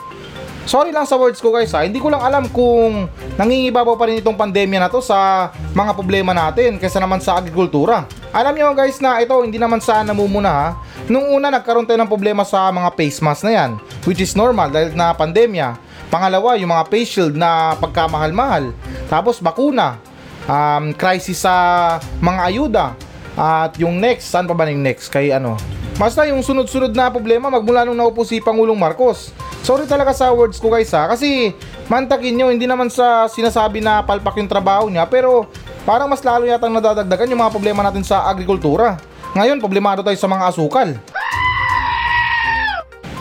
Sorry 0.69 0.94
lang 0.94 1.10
sa 1.10 1.18
words 1.18 1.42
ko 1.42 1.50
guys 1.50 1.74
ha, 1.74 1.81
hindi 1.81 1.98
ko 1.98 2.13
lang 2.13 2.22
alam 2.22 2.46
kung 2.54 3.10
nangingibabaw 3.36 3.98
pa 3.98 4.06
rin 4.08 4.22
itong 4.22 4.38
pandemya 4.38 4.86
na 4.86 4.90
to 4.94 5.02
sa 5.02 5.50
mga 5.74 5.92
problema 5.98 6.31
natin 6.38 6.78
kaysa 6.78 7.02
naman 7.02 7.18
sa 7.18 7.42
agrikultura. 7.42 8.06
Alam 8.30 8.54
nyo 8.56 8.78
guys 8.78 9.02
na 9.02 9.19
ito 9.19 9.34
hindi 9.42 9.58
naman 9.58 9.81
sa 9.81 10.06
namumuna 10.06 10.52
ha. 10.54 10.68
Nung 11.10 11.34
una 11.34 11.50
nagkaroon 11.50 11.84
tayo 11.90 12.00
ng 12.00 12.12
problema 12.12 12.46
sa 12.46 12.69
mga 12.69 12.94
face 12.94 13.19
mask 13.19 13.44
na 13.44 13.52
yan, 13.52 13.72
which 14.06 14.22
is 14.22 14.38
normal 14.38 14.69
dahil 14.69 14.94
na 14.94 15.12
pandemya. 15.18 15.75
Pangalawa, 16.12 16.60
yung 16.60 16.75
mga 16.75 16.88
face 16.92 17.10
shield 17.10 17.36
na 17.40 17.75
pagkamahal-mahal. 17.80 18.75
Tapos 19.08 19.40
bakuna, 19.40 19.96
um, 20.44 20.92
crisis 20.94 21.44
sa 21.44 21.98
mga 22.19 22.42
ayuda. 22.52 22.86
At 23.40 23.80
yung 23.80 23.98
next, 24.00 24.28
saan 24.28 24.44
pa 24.44 24.52
ba 24.52 24.68
yung 24.68 24.84
next? 24.84 25.08
Kay 25.08 25.31
ano? 25.31 25.56
Basta 26.00 26.24
yung 26.28 26.40
sunod-sunod 26.40 26.96
na 26.96 27.12
problema 27.12 27.52
magmula 27.52 27.84
nung 27.84 27.98
naupo 27.98 28.24
si 28.24 28.40
Pangulong 28.40 28.78
Marcos. 28.78 29.36
Sorry 29.62 29.86
talaga 29.86 30.16
sa 30.16 30.34
words 30.34 30.58
ko 30.58 30.74
guys 30.74 30.90
ha, 30.96 31.06
kasi 31.06 31.54
mantakin 31.86 32.34
nyo, 32.34 32.48
hindi 32.50 32.66
naman 32.66 32.90
sa 32.90 33.30
sinasabi 33.30 33.84
na 33.84 34.02
palpak 34.02 34.40
yung 34.42 34.50
trabaho 34.50 34.90
niya, 34.90 35.06
pero 35.06 35.46
parang 35.86 36.10
mas 36.10 36.26
lalo 36.26 36.50
yatang 36.50 36.74
nadadagdagan 36.74 37.30
yung 37.30 37.42
mga 37.46 37.54
problema 37.54 37.86
natin 37.86 38.02
sa 38.02 38.26
agrikultura. 38.26 38.98
Ngayon, 39.38 39.62
problemado 39.64 40.02
tayo 40.02 40.18
sa 40.18 40.28
mga 40.28 40.44
asukal. 40.50 40.90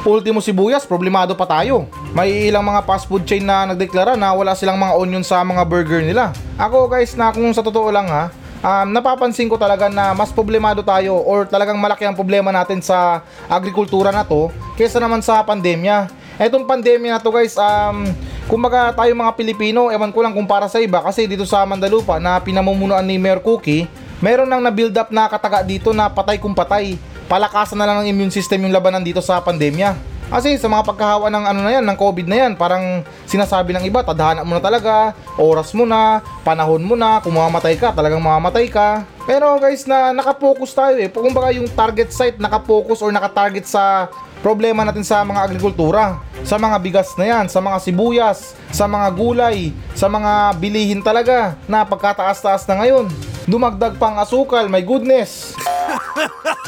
Ultimo 0.01 0.41
sibuyas, 0.41 0.89
problemado 0.89 1.37
pa 1.37 1.45
tayo. 1.45 1.85
May 2.17 2.49
ilang 2.49 2.65
mga 2.65 2.89
fast 2.89 3.05
food 3.05 3.29
chain 3.29 3.45
na 3.45 3.69
nagdeklara 3.69 4.17
na 4.17 4.33
wala 4.33 4.57
silang 4.57 4.81
mga 4.81 4.97
onion 4.97 5.21
sa 5.21 5.45
mga 5.45 5.61
burger 5.69 6.01
nila. 6.01 6.33
Ako 6.57 6.89
guys, 6.89 7.13
na 7.21 7.29
kung 7.29 7.53
sa 7.53 7.61
totoo 7.61 7.93
lang 7.93 8.09
ha, 8.09 8.33
um, 8.61 8.87
napapansin 8.93 9.49
ko 9.49 9.57
talaga 9.57 9.89
na 9.89 10.13
mas 10.13 10.33
problemado 10.33 10.85
tayo 10.85 11.17
or 11.21 11.49
talagang 11.49 11.77
malaki 11.77 12.05
ang 12.05 12.17
problema 12.17 12.53
natin 12.53 12.81
sa 12.81 13.25
agrikultura 13.49 14.13
na 14.13 14.25
to 14.25 14.49
kaysa 14.77 15.01
naman 15.01 15.21
sa 15.25 15.43
pandemya. 15.45 16.09
Etong 16.41 16.65
pandemya 16.65 17.17
na 17.17 17.21
to 17.21 17.29
guys, 17.29 17.53
um, 17.61 18.09
kumbaga 18.49 18.97
tayo 18.97 19.13
mga 19.13 19.37
Pilipino, 19.37 19.93
ewan 19.93 20.09
ko 20.09 20.25
lang 20.25 20.33
kung 20.33 20.49
para 20.49 20.65
sa 20.73 20.81
iba 20.81 21.05
kasi 21.05 21.29
dito 21.29 21.45
sa 21.45 21.69
Mandalupa 21.69 22.17
na 22.17 22.41
pinamumunuan 22.41 23.05
ni 23.05 23.21
Mayor 23.21 23.45
Cookie, 23.45 23.85
meron 24.25 24.49
nang 24.49 24.65
na-build 24.65 24.97
up 24.97 25.13
na 25.13 25.29
kataga 25.29 25.61
dito 25.61 25.93
na 25.93 26.09
patay 26.09 26.41
kung 26.41 26.57
patay. 26.57 26.97
Palakasan 27.29 27.79
na 27.79 27.87
lang 27.87 28.03
ng 28.03 28.11
immune 28.11 28.35
system 28.35 28.67
yung 28.67 28.75
labanan 28.75 29.05
dito 29.05 29.23
sa 29.23 29.39
pandemya. 29.39 29.95
Kasi 30.31 30.55
sa 30.63 30.71
mga 30.71 30.87
pagkahawa 30.87 31.27
ng 31.27 31.45
ano 31.45 31.61
na 31.67 31.71
yan, 31.75 31.83
ng 31.83 31.99
COVID 31.99 32.27
na 32.31 32.37
yan, 32.47 32.53
parang 32.55 33.03
sinasabi 33.27 33.75
ng 33.75 33.83
iba, 33.83 34.07
tadhana 34.07 34.47
mo 34.47 34.55
na 34.55 34.63
talaga, 34.63 35.11
oras 35.35 35.75
mo 35.75 35.83
na, 35.83 36.23
panahon 36.47 36.87
mo 36.87 36.95
na, 36.95 37.19
kung 37.19 37.35
mamamatay 37.35 37.75
ka, 37.75 37.91
talagang 37.91 38.23
mamamatay 38.23 38.71
ka. 38.71 39.03
Pero 39.27 39.59
guys, 39.59 39.91
na 39.91 40.15
nakapokus 40.15 40.71
tayo 40.71 40.95
eh. 41.03 41.11
Kung 41.11 41.35
baka 41.35 41.51
yung 41.51 41.67
target 41.67 42.15
site 42.15 42.39
nakapokus 42.39 43.03
or 43.03 43.11
nakatarget 43.11 43.67
sa 43.67 44.07
problema 44.39 44.87
natin 44.87 45.03
sa 45.03 45.27
mga 45.27 45.51
agrikultura, 45.51 46.23
sa 46.47 46.57
mga 46.63 46.79
bigas 46.79 47.11
na 47.19 47.27
yan, 47.27 47.45
sa 47.51 47.59
mga 47.59 47.83
sibuyas, 47.83 48.55
sa 48.71 48.87
mga 48.87 49.11
gulay, 49.19 49.75
sa 49.99 50.07
mga 50.07 50.55
bilihin 50.63 51.03
talaga 51.03 51.59
na 51.67 51.83
pagkataas-taas 51.83 52.71
na 52.71 52.87
ngayon. 52.87 53.11
Dumagdag 53.51 53.99
pang 53.99 54.15
asukal, 54.15 54.71
my 54.71 54.81
goodness. 54.81 55.59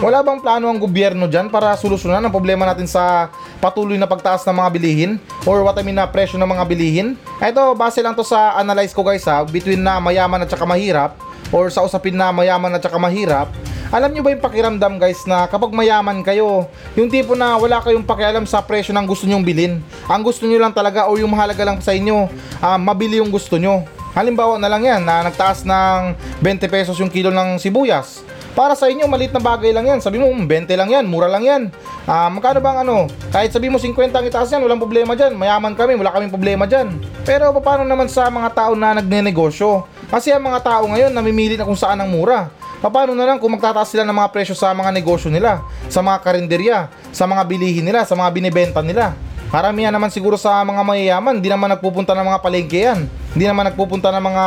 Wala 0.00 0.24
bang 0.24 0.40
plano 0.40 0.72
ang 0.72 0.80
gobyerno 0.80 1.28
dyan 1.28 1.52
para 1.52 1.76
solusyonan 1.76 2.24
ang 2.24 2.32
problema 2.32 2.64
natin 2.64 2.88
sa 2.88 3.28
patuloy 3.60 4.00
na 4.00 4.08
pagtaas 4.08 4.48
ng 4.48 4.56
mga 4.56 4.70
bilihin? 4.72 5.12
Or 5.44 5.60
what 5.60 5.76
I 5.76 5.84
mean 5.84 6.00
na 6.00 6.08
presyo 6.08 6.40
ng 6.40 6.48
mga 6.48 6.64
bilihin? 6.64 7.20
Ito, 7.36 7.76
base 7.76 8.00
lang 8.00 8.16
to 8.16 8.24
sa 8.24 8.56
analyze 8.56 8.96
ko 8.96 9.04
guys 9.04 9.28
ha, 9.28 9.44
between 9.44 9.84
na 9.84 10.00
mayaman 10.00 10.40
at 10.40 10.48
saka 10.48 10.64
mahirap 10.64 11.20
or 11.52 11.68
sa 11.68 11.84
usapin 11.84 12.16
na 12.16 12.32
mayaman 12.32 12.72
at 12.72 12.80
saka 12.80 12.96
mahirap. 12.96 13.52
Alam 13.92 14.16
nyo 14.16 14.24
ba 14.24 14.32
yung 14.32 14.40
pakiramdam 14.40 14.96
guys 14.96 15.20
na 15.28 15.44
kapag 15.44 15.68
mayaman 15.68 16.24
kayo, 16.24 16.64
yung 16.96 17.12
tipo 17.12 17.36
na 17.36 17.60
wala 17.60 17.84
kayong 17.84 18.08
pakialam 18.08 18.48
sa 18.48 18.64
presyo 18.64 18.96
ng 18.96 19.04
gusto 19.04 19.28
nyong 19.28 19.44
bilhin. 19.44 19.84
Ang 20.08 20.24
gusto 20.24 20.48
nyo 20.48 20.56
lang 20.64 20.72
talaga 20.72 21.12
o 21.12 21.20
yung 21.20 21.36
mahalaga 21.36 21.60
lang 21.60 21.76
sa 21.84 21.92
inyo, 21.92 22.24
uh, 22.64 22.78
mabili 22.80 23.20
yung 23.20 23.28
gusto 23.28 23.60
nyo. 23.60 23.84
Halimbawa 24.16 24.56
na 24.56 24.72
lang 24.72 24.80
yan 24.80 25.04
na 25.04 25.28
nagtaas 25.28 25.68
ng 25.68 26.16
20 26.40 26.72
pesos 26.72 26.96
yung 26.96 27.12
kilo 27.12 27.28
ng 27.28 27.60
sibuyas. 27.60 28.29
Para 28.50 28.74
sa 28.74 28.90
inyo, 28.90 29.06
maliit 29.06 29.30
na 29.30 29.38
bagay 29.38 29.70
lang 29.70 29.86
yan. 29.86 29.98
Sabi 30.02 30.18
mo, 30.18 30.26
20 30.26 30.66
lang 30.74 30.90
yan, 30.90 31.04
mura 31.06 31.30
lang 31.30 31.46
yan. 31.46 31.62
Ah, 32.02 32.26
magkano 32.26 32.58
bang 32.58 32.82
ano? 32.82 33.06
Kahit 33.30 33.54
sabi 33.54 33.70
mo 33.70 33.78
50 33.78 34.10
ang 34.10 34.26
itaas 34.26 34.50
yan, 34.50 34.62
walang 34.66 34.82
problema 34.82 35.14
dyan. 35.14 35.38
Mayaman 35.38 35.78
kami, 35.78 35.94
wala 35.94 36.10
kaming 36.10 36.34
problema 36.34 36.66
dyan. 36.66 36.98
Pero 37.22 37.54
paano 37.62 37.86
naman 37.86 38.10
sa 38.10 38.26
mga 38.26 38.50
tao 38.50 38.72
na 38.74 38.98
nagnenegosyo? 38.98 39.86
Kasi 40.10 40.34
ang 40.34 40.42
mga 40.42 40.66
tao 40.66 40.82
ngayon, 40.90 41.14
namimili 41.14 41.54
na 41.54 41.62
kung 41.62 41.78
saan 41.78 42.02
ang 42.02 42.10
mura. 42.10 42.50
Paano 42.80 43.12
na 43.14 43.28
lang 43.28 43.38
kung 43.38 43.54
magtataas 43.54 43.92
sila 43.92 44.02
ng 44.08 44.16
mga 44.16 44.32
presyo 44.34 44.56
sa 44.56 44.72
mga 44.74 44.90
negosyo 44.90 45.28
nila, 45.30 45.62
sa 45.86 46.00
mga 46.00 46.18
karinderya, 46.24 46.78
sa 47.14 47.28
mga 47.28 47.46
bilihin 47.46 47.84
nila, 47.86 48.02
sa 48.08 48.18
mga 48.18 48.32
binibenta 48.32 48.80
nila? 48.82 49.14
Karamihan 49.50 49.90
naman 49.90 50.08
siguro 50.14 50.38
sa 50.38 50.62
mga 50.62 50.80
mayayaman, 50.86 51.42
di 51.42 51.50
naman 51.50 51.74
nagpupunta 51.74 52.14
ng 52.14 52.22
mga 52.22 52.38
palengke 52.38 52.80
yan. 52.86 53.10
Hindi 53.34 53.44
naman 53.50 53.66
nagpupunta 53.66 54.14
ng 54.14 54.24
mga, 54.24 54.44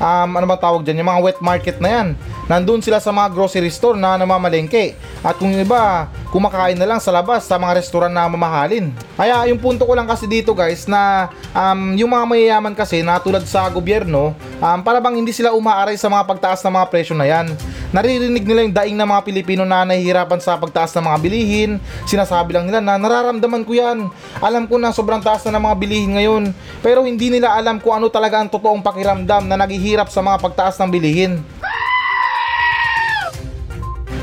um, 0.00 0.30
ano 0.36 0.46
ba 0.46 0.56
tawag 0.56 0.84
dyan, 0.84 1.02
yung 1.02 1.10
mga 1.10 1.22
wet 1.22 1.38
market 1.40 1.76
na 1.80 1.88
yan. 1.88 2.08
Nandun 2.46 2.78
sila 2.78 3.02
sa 3.02 3.10
mga 3.10 3.34
grocery 3.34 3.70
store 3.74 3.98
na 3.98 4.14
namamalengke. 4.14 4.94
At 5.26 5.34
kung 5.34 5.50
iba, 5.50 6.06
kumakain 6.30 6.78
na 6.78 6.86
lang 6.86 7.00
sa 7.02 7.10
labas 7.10 7.42
sa 7.42 7.58
mga 7.58 7.82
restaurant 7.82 8.12
na 8.12 8.30
mamahalin. 8.30 8.94
Kaya 9.18 9.48
yung 9.50 9.58
punto 9.58 9.82
ko 9.82 9.98
lang 9.98 10.06
kasi 10.06 10.30
dito 10.30 10.54
guys 10.54 10.86
na 10.86 11.32
um, 11.50 11.98
yung 11.98 12.12
mga 12.12 12.24
mayayaman 12.28 12.74
kasi 12.76 13.02
na 13.02 13.18
tulad 13.18 13.42
sa 13.48 13.66
gobyerno, 13.66 14.36
um, 14.62 14.78
para 14.84 15.00
bang 15.02 15.18
hindi 15.18 15.32
sila 15.32 15.56
umaaray 15.56 15.96
sa 15.98 16.06
mga 16.06 16.22
pagtaas 16.28 16.60
ng 16.62 16.74
mga 16.76 16.86
presyo 16.92 17.14
na 17.16 17.26
yan. 17.26 17.50
Naririnig 17.94 18.44
nila 18.44 18.60
yung 18.66 18.74
daing 18.76 18.98
ng 18.98 19.08
mga 19.08 19.22
Pilipino 19.24 19.62
na 19.64 19.86
nahihirapan 19.86 20.42
sa 20.42 20.58
pagtaas 20.58 20.92
ng 20.94 21.06
mga 21.06 21.18
bilihin. 21.22 21.70
Sinasabi 22.04 22.52
lang 22.52 22.66
nila 22.66 22.82
na 22.82 22.98
nararamdaman 22.98 23.62
ko 23.62 23.72
yan. 23.72 24.10
Alam 24.42 24.66
ko 24.66 24.76
na 24.76 24.90
sobrang 24.90 25.22
taas 25.22 25.46
na 25.46 25.56
ng 25.56 25.64
mga 25.70 25.76
bilihin 25.78 26.10
ngayon. 26.18 26.42
Pero 26.82 27.06
hindi 27.06 27.30
nila 27.30 27.54
alam 27.56 27.78
kung 27.78 27.96
ano 27.96 28.10
talaga 28.10 28.42
ang 28.42 28.50
totoong 28.50 28.82
pakiramdam 28.84 29.48
na 29.48 29.56
naghihirap 29.56 29.85
sa 30.10 30.18
mga 30.24 30.42
pagtaas 30.42 30.74
ng 30.82 30.90
bilihin. 30.90 31.38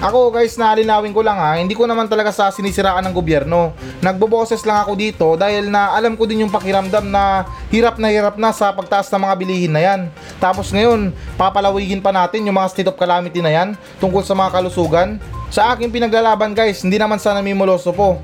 Ako 0.03 0.35
guys, 0.35 0.59
nalinawin 0.59 1.15
ko 1.15 1.23
lang 1.23 1.39
ha, 1.39 1.55
hindi 1.55 1.79
ko 1.79 1.87
naman 1.87 2.11
talaga 2.11 2.27
sa 2.35 2.51
sinisiraan 2.51 3.07
ng 3.07 3.15
gobyerno. 3.15 3.71
Nagboboses 4.03 4.67
lang 4.67 4.83
ako 4.83 4.99
dito 4.99 5.39
dahil 5.39 5.71
na 5.71 5.95
alam 5.95 6.19
ko 6.19 6.27
din 6.27 6.43
yung 6.43 6.51
pakiramdam 6.51 7.07
na 7.07 7.47
hirap 7.71 7.95
na 7.95 8.11
hirap 8.11 8.35
na 8.35 8.51
sa 8.51 8.75
pagtaas 8.75 9.07
ng 9.07 9.23
mga 9.23 9.35
bilihin 9.39 9.71
na 9.71 9.79
yan. 9.79 10.11
Tapos 10.43 10.75
ngayon, 10.75 11.15
papalawigin 11.39 12.03
pa 12.03 12.11
natin 12.11 12.43
yung 12.43 12.59
mga 12.59 12.67
state 12.75 12.91
of 12.91 12.99
calamity 12.99 13.39
na 13.39 13.55
yan 13.55 13.79
tungkol 14.03 14.27
sa 14.27 14.35
mga 14.35 14.51
kalusugan. 14.51 15.23
Sa 15.47 15.71
aking 15.71 15.95
pinaglalaban 15.95 16.51
guys, 16.51 16.83
hindi 16.83 16.99
naman 16.99 17.23
sana 17.23 17.39
mimoloso 17.39 17.95
po. 17.95 18.19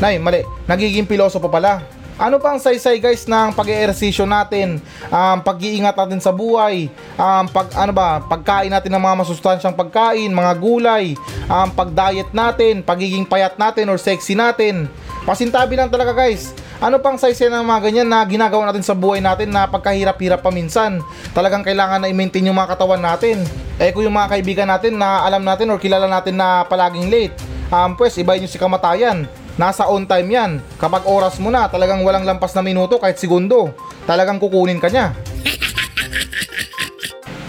Nay, 0.00 0.16
mali, 0.16 0.40
nagiging 0.64 1.04
piloso 1.04 1.36
pa 1.36 1.52
pala. 1.52 1.99
Ano 2.20 2.36
pa 2.36 2.52
ang 2.52 2.60
saysay 2.60 3.00
guys 3.00 3.24
ng 3.24 3.56
pag-eehersisyo 3.56 4.28
natin, 4.28 4.76
um, 5.08 5.40
pag-iingat 5.40 5.96
natin 5.96 6.20
sa 6.20 6.28
buhay, 6.28 6.92
um, 7.16 7.48
pag 7.48 7.72
ano 7.72 7.96
ba, 7.96 8.20
pagkain 8.20 8.68
natin 8.68 8.92
ng 8.92 9.00
mga 9.00 9.24
masustansyang 9.24 9.72
pagkain, 9.72 10.28
mga 10.28 10.52
gulay, 10.60 11.16
um, 11.48 11.72
pag-diet 11.72 12.28
natin, 12.36 12.84
pagiging 12.84 13.24
payat 13.24 13.56
natin 13.56 13.88
or 13.88 13.96
sexy 13.96 14.36
natin. 14.36 14.84
Pasintabi 15.24 15.80
lang 15.80 15.88
talaga 15.88 16.12
guys. 16.12 16.52
Ano 16.76 17.00
pang 17.00 17.16
saysay 17.16 17.48
ng 17.48 17.64
mga 17.64 17.80
ganyan 17.88 18.08
na 18.12 18.20
ginagawa 18.28 18.68
natin 18.68 18.84
sa 18.84 18.92
buhay 18.92 19.24
natin 19.24 19.48
na 19.48 19.64
pagkahirap-hirap 19.64 20.44
pa 20.44 20.52
minsan. 20.52 21.00
Talagang 21.32 21.64
kailangan 21.64 22.04
na 22.04 22.12
i-maintain 22.12 22.44
yung 22.44 22.60
mga 22.60 22.76
katawan 22.76 23.00
natin. 23.00 23.40
Eh 23.80 23.96
kung 23.96 24.04
yung 24.04 24.16
mga 24.16 24.36
kaibigan 24.36 24.68
natin 24.68 25.00
na 25.00 25.24
alam 25.24 25.40
natin 25.40 25.72
or 25.72 25.80
kilala 25.80 26.04
natin 26.04 26.36
na 26.36 26.68
palaging 26.68 27.08
late, 27.08 27.32
um, 27.72 27.96
pues 27.96 28.20
ibayin 28.20 28.44
yung 28.44 28.52
si 28.52 28.60
kamatayan. 28.60 29.24
Nasa 29.60 29.84
on 29.92 30.08
time 30.08 30.32
yan. 30.32 30.56
Kapag 30.80 31.04
oras 31.04 31.36
mo 31.36 31.52
na, 31.52 31.68
talagang 31.68 32.00
walang 32.00 32.24
lampas 32.24 32.56
na 32.56 32.64
minuto 32.64 32.96
kahit 32.96 33.20
segundo. 33.20 33.76
Talagang 34.08 34.40
kukunin 34.40 34.80
ka 34.80 34.88
niya. 34.88 35.12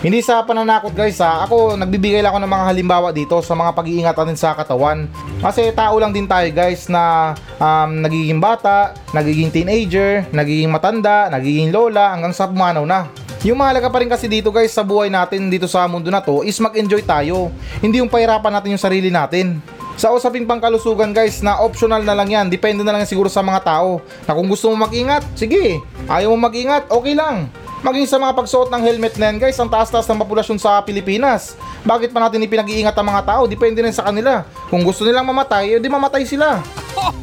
Hindi 0.03 0.19
sa 0.19 0.43
pananakot 0.43 0.91
guys 0.91 1.23
ha, 1.23 1.45
ako 1.45 1.79
nagbibigay 1.79 2.19
lang 2.19 2.35
ako 2.35 2.43
ng 2.43 2.51
mga 2.51 2.65
halimbawa 2.73 3.07
dito 3.13 3.39
sa 3.45 3.53
mga 3.55 3.71
pag-iingat 3.71 4.17
natin 4.17 4.35
sa 4.35 4.51
katawan. 4.57 5.07
Kasi 5.39 5.71
tao 5.71 5.95
lang 6.03 6.11
din 6.11 6.27
tayo 6.27 6.51
guys 6.51 6.91
na 6.91 7.31
um, 7.55 8.03
nagiging 8.03 8.43
bata, 8.43 8.91
nagiging 9.15 9.47
teenager, 9.53 10.27
nagiging 10.35 10.67
matanda, 10.67 11.31
nagiging 11.31 11.71
lola 11.71 12.11
hanggang 12.11 12.35
sa 12.35 12.49
pumanaw 12.49 12.83
na. 12.83 13.07
Yung 13.47 13.61
mahalaga 13.61 13.87
pa 13.87 14.03
rin 14.03 14.11
kasi 14.11 14.27
dito 14.27 14.51
guys 14.51 14.75
sa 14.75 14.83
buhay 14.83 15.07
natin 15.07 15.47
dito 15.47 15.69
sa 15.69 15.87
mundo 15.87 16.11
na 16.11 16.19
to 16.19 16.43
is 16.43 16.59
mag-enjoy 16.59 17.07
tayo. 17.07 17.47
Hindi 17.79 18.03
yung 18.03 18.11
pahirapan 18.11 18.51
natin 18.57 18.75
yung 18.75 18.83
sarili 18.83 19.07
natin. 19.13 19.63
Sa 20.01 20.09
usaping 20.17 20.49
pangkalusugan 20.49 21.13
guys 21.13 21.45
na 21.45 21.61
optional 21.61 22.01
na 22.01 22.17
lang 22.17 22.25
yan, 22.25 22.49
depende 22.49 22.81
na 22.81 22.89
lang 22.89 23.05
siguro 23.05 23.29
sa 23.29 23.45
mga 23.45 23.61
tao. 23.61 24.01
Na 24.25 24.33
kung 24.33 24.49
gusto 24.49 24.73
mo 24.73 24.89
mag-ingat, 24.89 25.21
sige. 25.37 25.77
Ayaw 26.09 26.33
mo 26.33 26.49
mag-ingat, 26.49 26.89
okay 26.89 27.13
lang. 27.13 27.45
Maging 27.85 28.09
sa 28.09 28.17
mga 28.17 28.33
pagsuot 28.33 28.73
ng 28.73 28.81
helmet 28.81 29.13
na 29.21 29.29
yan 29.29 29.37
guys, 29.37 29.61
ang 29.61 29.69
taas-taas 29.69 30.09
ng 30.09 30.17
populasyon 30.17 30.57
sa 30.57 30.81
Pilipinas. 30.81 31.53
Bakit 31.85 32.17
pa 32.17 32.25
natin 32.25 32.41
ipinag-iingat 32.41 32.97
ang 32.97 33.13
mga 33.13 33.29
tao? 33.29 33.41
Depende 33.45 33.77
rin 33.85 33.93
sa 33.93 34.09
kanila. 34.09 34.41
Kung 34.73 34.81
gusto 34.81 35.05
nilang 35.05 35.29
mamatay, 35.29 35.77
edi 35.77 35.85
mamatay 35.85 36.25
sila. 36.25 36.57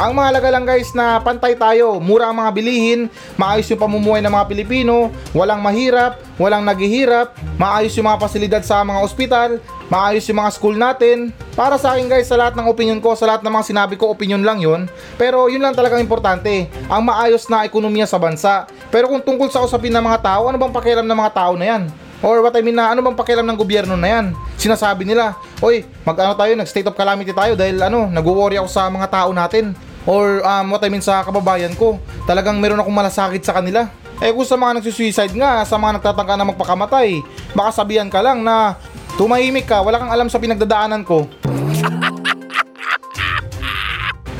Ang 0.00 0.16
mahalaga 0.16 0.48
lang 0.48 0.64
guys 0.64 0.96
na 0.96 1.20
pantay 1.20 1.52
tayo, 1.52 2.00
mura 2.00 2.32
ang 2.32 2.40
mga 2.40 2.56
bilihin, 2.56 3.12
maayos 3.36 3.68
yung 3.68 3.84
pamumuhay 3.84 4.24
ng 4.24 4.32
mga 4.32 4.48
Pilipino, 4.48 5.12
walang 5.36 5.60
mahirap, 5.60 6.24
walang 6.40 6.64
naghihirap, 6.64 7.36
maayos 7.60 7.92
yung 8.00 8.08
mga 8.08 8.16
pasilidad 8.16 8.62
sa 8.64 8.80
mga 8.80 8.96
ospital, 9.04 9.60
maayos 9.92 10.24
yung 10.24 10.40
mga 10.40 10.56
school 10.56 10.72
natin. 10.72 11.36
Para 11.52 11.76
sa 11.76 11.92
akin 11.92 12.08
guys, 12.08 12.32
sa 12.32 12.40
lahat 12.40 12.56
ng 12.56 12.64
opinion 12.64 12.96
ko, 12.96 13.12
sa 13.12 13.28
lahat 13.28 13.44
ng 13.44 13.52
mga 13.52 13.66
sinabi 13.76 14.00
ko, 14.00 14.08
opinion 14.08 14.40
lang 14.40 14.64
yun. 14.64 14.88
Pero 15.20 15.52
yun 15.52 15.60
lang 15.60 15.76
talagang 15.76 16.00
importante, 16.00 16.72
ang 16.88 17.04
maayos 17.04 17.44
na 17.52 17.68
ekonomiya 17.68 18.08
sa 18.08 18.16
bansa. 18.16 18.64
Pero 18.88 19.04
kung 19.04 19.20
tungkol 19.20 19.52
sa 19.52 19.60
usapin 19.60 19.92
ng 19.92 20.00
mga 20.00 20.24
tao, 20.24 20.48
ano 20.48 20.56
bang 20.56 20.72
pakialam 20.72 21.04
ng 21.04 21.18
mga 21.28 21.32
tao 21.36 21.60
na 21.60 21.76
yan? 21.76 21.82
Or 22.24 22.40
what 22.40 22.56
I 22.56 22.64
mean 22.64 22.80
na 22.80 22.88
ano 22.88 23.04
bang 23.04 23.20
pakialam 23.20 23.44
ng 23.44 23.56
gobyerno 23.60 24.00
na 24.00 24.08
yan? 24.08 24.32
Sinasabi 24.56 25.04
nila, 25.04 25.36
oy, 25.60 25.84
mag-ano 26.08 26.32
tayo, 26.40 26.56
nag-state 26.56 26.88
of 26.88 26.96
calamity 26.96 27.36
tayo 27.36 27.52
dahil 27.52 27.76
ano, 27.84 28.08
nag-worry 28.08 28.56
ako 28.56 28.68
sa 28.72 28.88
mga 28.88 29.12
tao 29.12 29.32
natin. 29.36 29.89
Or 30.10 30.42
um, 30.42 30.74
what 30.74 30.82
I 30.82 30.90
mean 30.90 31.06
sa 31.06 31.22
kababayan 31.22 31.78
ko, 31.78 32.02
talagang 32.26 32.58
meron 32.58 32.82
akong 32.82 32.98
malasakit 32.98 33.46
sa 33.46 33.54
kanila. 33.54 33.86
Eh 34.18 34.34
kung 34.34 34.42
sa 34.42 34.58
mga 34.58 34.82
nagsusuicide 34.82 35.38
nga, 35.38 35.62
sa 35.62 35.78
mga 35.78 36.02
nagtatangka 36.02 36.34
na 36.34 36.50
magpakamatay, 36.50 37.22
baka 37.54 37.70
sabihan 37.70 38.10
ka 38.10 38.18
lang 38.18 38.42
na 38.42 38.74
tumahimik 39.14 39.70
ka, 39.70 39.78
wala 39.86 40.02
kang 40.02 40.10
alam 40.10 40.26
sa 40.26 40.42
pinagdadaanan 40.42 41.06
ko. 41.06 41.30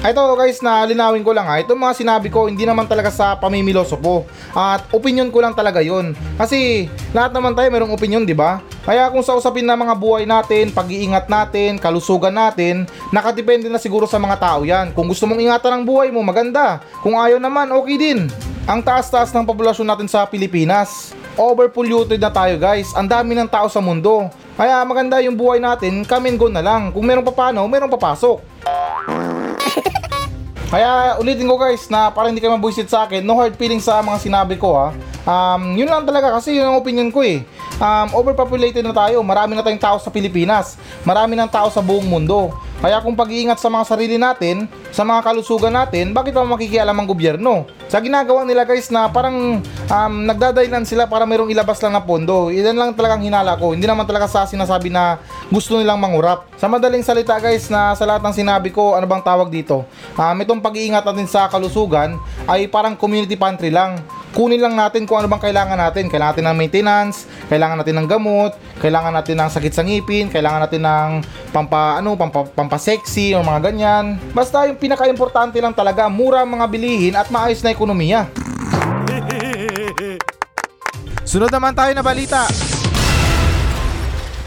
Ito 0.00 0.32
guys 0.32 0.64
na 0.64 0.80
linawin 0.88 1.20
ko 1.20 1.36
lang 1.36 1.44
ha, 1.44 1.60
itong 1.60 1.76
mga 1.76 1.92
sinabi 1.92 2.32
ko 2.32 2.48
hindi 2.48 2.64
naman 2.64 2.88
talaga 2.88 3.12
sa 3.12 3.36
pamimiloso 3.38 3.94
po. 4.00 4.26
At 4.56 4.90
opinion 4.90 5.30
ko 5.30 5.38
lang 5.44 5.54
talaga 5.54 5.84
yon. 5.84 6.18
Kasi 6.34 6.88
lahat 7.14 7.30
naman 7.30 7.54
tayo 7.54 7.68
merong 7.68 7.92
opinion, 7.94 8.24
di 8.26 8.34
ba? 8.34 8.64
Kaya 8.80 9.12
kung 9.12 9.20
sa 9.20 9.36
usapin 9.36 9.68
na 9.68 9.76
mga 9.76 9.92
buhay 9.92 10.24
natin, 10.24 10.72
pag-iingat 10.72 11.28
natin, 11.28 11.76
kalusugan 11.76 12.32
natin, 12.32 12.88
nakadepende 13.12 13.68
na 13.68 13.76
siguro 13.76 14.08
sa 14.08 14.16
mga 14.16 14.40
tao 14.40 14.64
yan. 14.64 14.96
Kung 14.96 15.04
gusto 15.04 15.28
mong 15.28 15.40
ingatan 15.40 15.72
ang 15.76 15.84
buhay 15.84 16.08
mo, 16.08 16.24
maganda. 16.24 16.80
Kung 17.04 17.20
ayaw 17.20 17.36
naman, 17.36 17.68
okay 17.76 17.96
din. 18.00 18.18
Ang 18.64 18.80
taas-taas 18.80 19.36
ng 19.36 19.44
populasyon 19.44 19.84
natin 19.84 20.08
sa 20.08 20.24
Pilipinas. 20.24 21.12
Overpolluted 21.36 22.20
na 22.20 22.32
tayo 22.32 22.56
guys. 22.56 22.92
Ang 22.96 23.08
dami 23.08 23.36
ng 23.36 23.48
tao 23.48 23.68
sa 23.68 23.84
mundo. 23.84 24.32
Kaya 24.56 24.80
maganda 24.84 25.20
yung 25.24 25.36
buhay 25.36 25.60
natin, 25.60 26.04
come 26.04 26.32
and 26.32 26.38
go 26.40 26.48
na 26.48 26.64
lang. 26.64 26.92
Kung 26.92 27.04
meron 27.04 27.24
papano, 27.24 27.64
meron 27.68 27.88
papasok. 27.88 28.40
Kaya 30.70 31.18
ulitin 31.18 31.50
ko 31.50 31.58
guys 31.58 31.90
na 31.90 32.14
para 32.14 32.30
hindi 32.30 32.38
kayo 32.38 32.54
mabuisit 32.54 32.86
sa 32.86 33.02
akin, 33.02 33.26
no 33.26 33.34
hard 33.34 33.58
feelings 33.58 33.82
sa 33.82 33.98
mga 33.98 34.22
sinabi 34.22 34.54
ko 34.54 34.78
ha. 34.78 34.94
Um, 35.26 35.74
yun 35.74 35.90
lang 35.90 36.06
talaga 36.06 36.30
kasi 36.38 36.54
yun 36.54 36.62
ang 36.62 36.78
opinion 36.78 37.10
ko 37.10 37.26
eh. 37.26 37.42
Um, 37.82 38.14
overpopulated 38.14 38.86
na 38.86 38.94
tayo, 38.94 39.18
marami 39.26 39.58
na 39.58 39.66
tayong 39.66 39.82
tao 39.82 39.98
sa 39.98 40.14
Pilipinas, 40.14 40.78
marami 41.02 41.34
ng 41.34 41.50
tao 41.50 41.66
sa 41.74 41.82
buong 41.82 42.06
mundo. 42.06 42.54
Kaya 42.80 42.96
kung 43.04 43.12
pag-iingat 43.12 43.60
sa 43.60 43.68
mga 43.68 43.84
sarili 43.84 44.16
natin, 44.16 44.64
sa 44.88 45.04
mga 45.04 45.20
kalusugan 45.20 45.68
natin, 45.68 46.16
bakit 46.16 46.32
pa 46.32 46.48
makikialam 46.48 46.96
ang 46.96 47.04
gobyerno? 47.04 47.68
Sa 47.92 48.00
ginagawa 48.00 48.48
nila 48.48 48.64
guys 48.64 48.88
na 48.88 49.04
parang 49.12 49.60
um, 49.60 50.14
nagdadailan 50.24 50.88
sila 50.88 51.04
para 51.04 51.28
mayroong 51.28 51.52
ilabas 51.52 51.76
lang 51.84 51.92
na 51.92 52.00
pondo. 52.00 52.48
Ilan 52.48 52.72
lang 52.72 52.90
talagang 52.96 53.20
hinala 53.20 53.60
ko. 53.60 53.76
Hindi 53.76 53.84
naman 53.84 54.08
talaga 54.08 54.32
sa 54.32 54.48
sinasabi 54.48 54.88
na 54.88 55.20
gusto 55.52 55.76
nilang 55.76 56.00
mangurap. 56.00 56.48
Sa 56.56 56.72
madaling 56.72 57.04
salita 57.04 57.36
guys 57.36 57.68
na 57.68 57.92
sa 57.92 58.08
lahat 58.08 58.24
ng 58.24 58.32
sinabi 58.40 58.72
ko, 58.72 58.96
ano 58.96 59.04
bang 59.04 59.20
tawag 59.20 59.52
dito? 59.52 59.84
Um, 60.16 60.40
itong 60.40 60.64
pag-iingat 60.64 61.04
natin 61.04 61.28
sa 61.28 61.52
kalusugan 61.52 62.16
ay 62.48 62.64
parang 62.64 62.96
community 62.96 63.36
pantry 63.36 63.68
lang 63.68 64.00
kunin 64.34 64.62
lang 64.62 64.78
natin 64.78 65.06
kung 65.06 65.18
ano 65.18 65.28
bang 65.30 65.42
kailangan 65.50 65.78
natin. 65.78 66.06
Kailangan 66.06 66.32
natin 66.36 66.46
ng 66.50 66.58
maintenance, 66.58 67.26
kailangan 67.50 67.76
natin 67.82 67.94
ng 67.98 68.08
gamot, 68.08 68.52
kailangan 68.78 69.12
natin 69.14 69.36
ng 69.38 69.50
sakit 69.50 69.72
sa 69.74 69.82
ngipin, 69.82 70.30
kailangan 70.30 70.60
natin 70.66 70.82
ng 70.82 71.10
pampa, 71.50 71.98
ano, 71.98 72.14
pampa, 72.14 72.46
pampasexy 72.46 73.34
o 73.34 73.42
mga 73.42 73.60
ganyan. 73.70 74.18
Basta 74.30 74.66
yung 74.70 74.78
pinaka-importante 74.78 75.58
lang 75.58 75.74
talaga, 75.74 76.06
mura 76.06 76.42
ang 76.42 76.50
mga 76.54 76.66
bilihin 76.70 77.14
at 77.18 77.26
maayos 77.28 77.62
na 77.62 77.74
ekonomiya. 77.74 78.30
Sunod 81.30 81.50
naman 81.50 81.74
tayo 81.78 81.94
na 81.94 82.02
balita. 82.02 82.46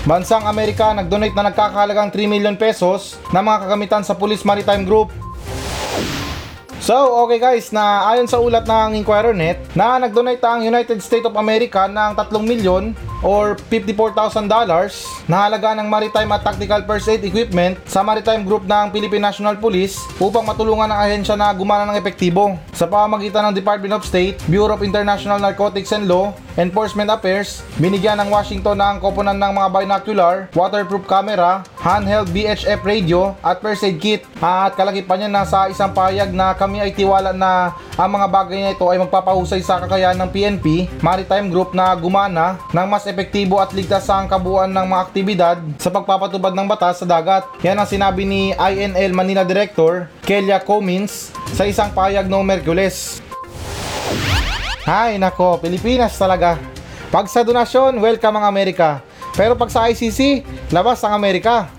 Bansang 0.04 0.44
Amerika 0.44 0.92
nag-donate 0.92 1.32
na 1.32 1.48
nagkakahalagang 1.48 2.12
3 2.12 2.28
million 2.28 2.60
pesos 2.60 3.16
na 3.32 3.40
mga 3.40 3.64
kagamitan 3.64 4.04
sa 4.04 4.12
Police 4.12 4.44
Maritime 4.44 4.84
Group 4.84 5.08
So, 6.84 7.24
okay 7.24 7.40
guys, 7.40 7.72
na 7.72 8.12
ayon 8.12 8.28
sa 8.28 8.44
ulat 8.44 8.68
ng 8.68 9.00
Inquirer 9.00 9.32
Net, 9.32 9.56
na 9.72 9.96
nag-donate 10.04 10.44
ang 10.44 10.68
United 10.68 11.00
States 11.00 11.24
of 11.24 11.40
America 11.40 11.88
ng 11.88 12.12
3 12.12 12.28
milyon 12.44 12.92
or 13.24 13.56
$54,000 13.72 14.46
na 15.32 15.48
halaga 15.48 15.72
ng 15.80 15.88
maritime 15.88 16.30
at 16.36 16.44
tactical 16.44 16.84
first 16.84 17.08
aid 17.08 17.24
equipment 17.24 17.80
sa 17.88 18.04
maritime 18.04 18.44
group 18.44 18.68
ng 18.68 18.92
Philippine 18.92 19.24
National 19.24 19.56
Police 19.58 19.98
upang 20.20 20.44
matulungan 20.44 20.92
ang 20.92 21.00
ahensya 21.00 21.40
na 21.40 21.50
gumana 21.56 21.90
ng 21.90 21.98
epektibo 21.98 22.60
sa 22.76 22.86
pamamagitan 22.86 23.50
ng 23.50 23.56
Department 23.56 23.96
of 23.96 24.04
State, 24.04 24.38
Bureau 24.52 24.76
of 24.76 24.84
International 24.84 25.40
Narcotics 25.40 25.96
and 25.96 26.06
Law, 26.06 26.36
Enforcement 26.54 27.10
Affairs, 27.10 27.66
binigyan 27.82 28.22
ng 28.22 28.30
Washington 28.30 28.78
ng 28.78 29.02
koponan 29.02 29.40
ng 29.40 29.52
mga 29.58 29.70
binocular, 29.74 30.36
waterproof 30.54 31.10
camera, 31.10 31.66
handheld 31.82 32.30
VHF 32.30 32.86
radio 32.86 33.34
at 33.42 33.58
first 33.58 33.82
aid 33.82 33.98
kit. 33.98 34.22
At 34.38 34.78
kalakipan 34.78 35.26
niya 35.26 35.30
na 35.34 35.48
sa 35.48 35.66
isang 35.72 35.96
payag 35.96 36.30
na 36.30 36.54
kami 36.54 36.84
ay 36.84 36.94
tiwala 36.94 37.34
na 37.34 37.74
ang 37.98 38.10
mga 38.10 38.28
bagay 38.30 38.60
na 38.62 38.74
ito 38.74 38.86
ay 38.86 39.02
magpapahusay 39.02 39.62
sa 39.66 39.82
kakayahan 39.82 40.18
ng 40.18 40.30
PNP, 40.30 40.66
Maritime 41.02 41.50
Group 41.50 41.74
na 41.74 41.90
gumana 41.98 42.62
ng 42.70 42.88
mas 42.90 43.06
epektibo 43.14 43.62
at 43.62 43.70
ligtas 43.72 44.10
sa 44.10 44.26
kabuuan 44.26 44.74
ng 44.74 44.90
mga 44.90 45.02
aktibidad 45.06 45.58
sa 45.78 45.94
pagpapatubad 45.94 46.52
ng 46.58 46.66
batas 46.66 47.00
sa 47.00 47.06
dagat. 47.06 47.46
Yan 47.62 47.78
ang 47.78 47.86
sinabi 47.86 48.26
ni 48.26 48.52
INL 48.58 49.14
Manila 49.14 49.46
Director 49.46 50.10
Kelia 50.26 50.58
Comins 50.58 51.30
sa 51.54 51.70
isang 51.70 51.94
payag 51.94 52.26
noong 52.26 52.42
Merkules. 52.42 53.22
Hay 54.90 55.22
nako, 55.22 55.62
Pilipinas 55.62 56.18
talaga. 56.18 56.58
Pag 57.14 57.30
sa 57.30 57.46
donasyon, 57.46 58.02
welcome 58.02 58.42
ang 58.42 58.50
Amerika. 58.50 59.06
Pero 59.38 59.54
pag 59.54 59.70
sa 59.70 59.86
ICC, 59.88 60.44
labas 60.74 61.00
ang 61.06 61.14
Amerika. 61.14 61.70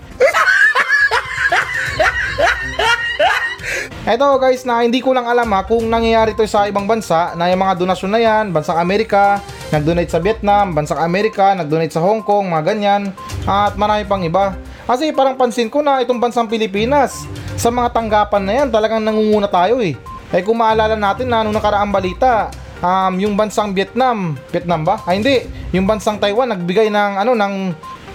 Eto 4.05 4.37
guys 4.37 4.61
na 4.61 4.85
hindi 4.85 5.01
ko 5.01 5.17
lang 5.17 5.25
alam 5.25 5.49
ha 5.49 5.65
kung 5.65 5.89
nangyayari 5.89 6.37
to 6.37 6.45
sa 6.45 6.69
ibang 6.69 6.85
bansa 6.85 7.33
na 7.33 7.49
yung 7.49 7.57
mga 7.57 7.73
donasyon 7.73 8.11
na 8.13 8.21
yan, 8.21 8.53
bansang 8.53 8.77
Amerika, 8.77 9.41
nag-donate 9.75 10.07
sa 10.07 10.23
Vietnam, 10.23 10.71
bansang 10.71 11.03
Amerika, 11.03 11.51
nag-donate 11.51 11.91
sa 11.91 11.99
Hong 11.99 12.23
Kong, 12.23 12.47
mga 12.47 12.63
ganyan, 12.63 13.01
at 13.43 13.75
marami 13.75 14.07
pang 14.07 14.23
iba. 14.23 14.55
Kasi 14.87 15.11
parang 15.11 15.35
pansin 15.35 15.67
ko 15.67 15.83
na 15.83 15.99
itong 15.99 16.21
bansang 16.21 16.47
Pilipinas, 16.47 17.27
sa 17.59 17.67
mga 17.67 17.91
tanggapan 17.91 18.43
na 18.43 18.53
yan, 18.63 18.67
talagang 18.71 19.03
nangunguna 19.03 19.51
tayo 19.51 19.83
eh. 19.83 19.99
Eh 20.31 20.41
kung 20.43 20.59
maalala 20.59 20.95
natin 20.95 21.27
na 21.27 21.43
nung 21.43 21.55
nakaraang 21.55 21.91
balita, 21.91 22.51
um, 22.79 23.13
yung 23.19 23.35
bansang 23.35 23.75
Vietnam, 23.75 24.39
Vietnam 24.51 24.83
ba? 24.83 24.99
Ay 25.03 25.19
hindi, 25.19 25.43
yung 25.71 25.87
bansang 25.87 26.19
Taiwan 26.19 26.51
nagbigay 26.51 26.91
ng 26.91 27.11
ano 27.23 27.31
ng 27.35 27.53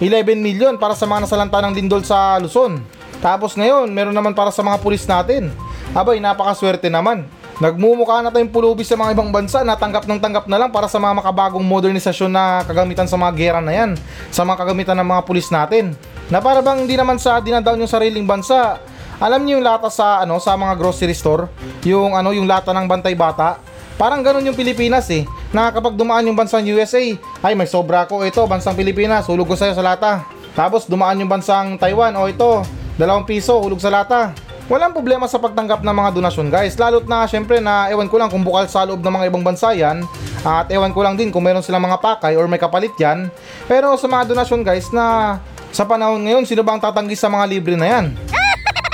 11 0.01 0.37
million 0.41 0.73
para 0.77 0.97
sa 0.97 1.05
mga 1.05 1.25
nasalanta 1.29 1.61
ng 1.61 1.77
lindol 1.77 2.01
sa 2.01 2.37
Luzon. 2.41 2.81
Tapos 3.21 3.53
ngayon, 3.53 3.89
meron 3.93 4.17
naman 4.17 4.33
para 4.33 4.49
sa 4.49 4.65
mga 4.65 4.81
pulis 4.81 5.05
natin. 5.05 5.53
Abay, 5.93 6.17
napakaswerte 6.17 6.89
naman. 6.89 7.25
Nagmumukha 7.61 8.25
na 8.25 8.33
tayong 8.33 8.49
pulubi 8.49 8.81
sa 8.81 8.97
mga 8.97 9.13
ibang 9.13 9.29
bansa 9.29 9.61
na 9.61 9.77
tanggap 9.77 10.09
ng 10.09 10.17
tanggap 10.17 10.49
na 10.49 10.57
lang 10.57 10.73
para 10.73 10.89
sa 10.89 10.97
mga 10.97 11.21
makabagong 11.21 11.61
modernisasyon 11.61 12.33
na 12.33 12.65
kagamitan 12.65 13.05
sa 13.05 13.21
mga 13.21 13.37
gera 13.37 13.61
na 13.61 13.69
yan. 13.69 13.93
Sa 14.33 14.41
mga 14.41 14.65
kagamitan 14.65 14.97
ng 14.97 15.05
mga 15.05 15.21
pulis 15.29 15.53
natin. 15.53 15.93
Na 16.33 16.41
para 16.41 16.65
bang 16.65 16.81
hindi 16.81 16.97
naman 16.97 17.21
sa 17.21 17.37
dinadown 17.37 17.77
yung 17.77 17.91
sariling 17.91 18.25
bansa. 18.25 18.81
Alam 19.21 19.45
niyo 19.45 19.61
yung 19.61 19.65
lata 19.69 19.93
sa 19.93 20.25
ano 20.25 20.41
sa 20.41 20.57
mga 20.57 20.73
grocery 20.73 21.13
store, 21.13 21.53
yung 21.85 22.17
ano 22.17 22.33
yung 22.33 22.49
lata 22.49 22.73
ng 22.73 22.89
bantay 22.89 23.13
bata. 23.13 23.61
Parang 23.93 24.25
ganun 24.25 24.41
yung 24.41 24.57
Pilipinas 24.57 25.05
eh. 25.13 25.29
Na 25.53 25.69
kapag 25.69 25.93
dumaan 25.93 26.25
yung 26.25 26.33
bansang 26.33 26.65
USA, 26.65 26.97
ay 27.45 27.53
may 27.53 27.69
sobra 27.69 28.09
ko 28.09 28.25
ito, 28.25 28.41
bansang 28.49 28.73
Pilipinas, 28.73 29.29
hulog 29.29 29.45
ko 29.45 29.53
sa'yo 29.53 29.77
sa 29.77 29.85
lata. 29.85 30.25
Tapos 30.57 30.89
dumaan 30.89 31.21
yung 31.21 31.29
bansang 31.29 31.77
Taiwan, 31.77 32.17
o 32.17 32.25
ito, 32.25 32.65
dalawang 32.97 33.29
piso, 33.29 33.61
hulog 33.61 33.77
sa 33.77 33.93
lata. 33.93 34.33
Walang 34.71 34.95
problema 34.95 35.27
sa 35.27 35.35
pagtanggap 35.35 35.83
ng 35.83 35.91
mga 35.91 36.15
donasyon 36.15 36.47
guys, 36.47 36.79
lalo't 36.79 37.03
na 37.03 37.27
syempre 37.27 37.59
na 37.59 37.91
ewan 37.91 38.07
ko 38.07 38.15
lang 38.15 38.31
kung 38.31 38.39
bukal 38.39 38.63
sa 38.71 38.87
loob 38.87 39.03
ng 39.03 39.11
mga 39.19 39.27
ibang 39.27 39.43
bansa 39.43 39.75
yan, 39.75 40.07
at 40.47 40.71
ewan 40.71 40.95
ko 40.95 41.03
lang 41.03 41.19
din 41.19 41.27
kung 41.27 41.43
meron 41.43 41.59
silang 41.59 41.83
mga 41.83 41.99
pakay 41.99 42.39
or 42.39 42.47
may 42.47 42.55
kapalit 42.55 42.95
yan. 42.95 43.27
Pero 43.67 43.99
sa 43.99 44.07
mga 44.07 44.31
donasyon 44.31 44.63
guys 44.63 44.87
na 44.95 45.35
sa 45.75 45.83
panahon 45.83 46.23
ngayon, 46.23 46.47
sino 46.47 46.63
ba 46.63 46.71
ang 46.71 46.79
tatanggi 46.79 47.19
sa 47.19 47.27
mga 47.27 47.51
libre 47.51 47.75
na 47.75 47.83
yan? 47.83 48.15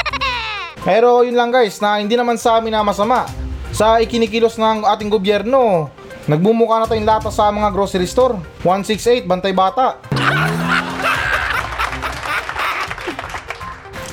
Pero 0.90 1.22
yun 1.22 1.38
lang 1.38 1.54
guys, 1.54 1.78
na 1.78 2.02
hindi 2.02 2.18
naman 2.18 2.42
sa 2.42 2.58
amin 2.58 2.74
na 2.74 2.82
masama. 2.82 3.30
Sa 3.70 4.02
ikinikilos 4.02 4.58
ng 4.58 4.82
ating 4.82 5.14
gobyerno, 5.14 5.94
nagbumuka 6.26 6.82
na 6.82 6.90
tayong 6.90 7.06
lata 7.06 7.30
sa 7.30 7.54
mga 7.54 7.70
grocery 7.70 8.10
store. 8.10 8.34
168, 8.66 9.30
Bantay 9.30 9.54
Bata. 9.54 10.02